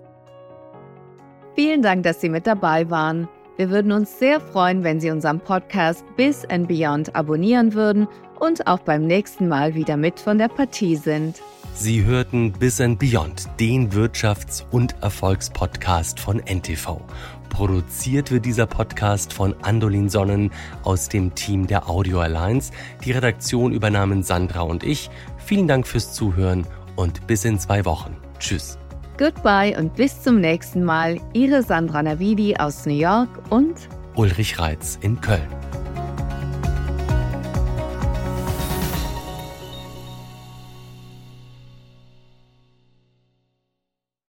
[1.54, 3.30] Vielen Dank, dass Sie mit dabei waren.
[3.56, 8.08] Wir würden uns sehr freuen, wenn Sie unseren Podcast Bis and Beyond abonnieren würden
[8.44, 11.40] und auch beim nächsten Mal wieder mit von der Partie sind.
[11.74, 17.00] Sie hörten Bis and Beyond, den Wirtschafts- und Erfolgspodcast von NTV.
[17.48, 20.52] Produziert wird dieser Podcast von Andolin Sonnen
[20.84, 22.72] aus dem Team der Audio Alliance.
[23.04, 25.10] Die Redaktion übernahmen Sandra und ich.
[25.44, 26.66] Vielen Dank fürs Zuhören
[26.96, 28.16] und bis in zwei Wochen.
[28.38, 28.78] Tschüss.
[29.18, 31.20] Goodbye und bis zum nächsten Mal.
[31.32, 33.74] Ihre Sandra Navidi aus New York und
[34.16, 35.63] Ulrich Reitz in Köln.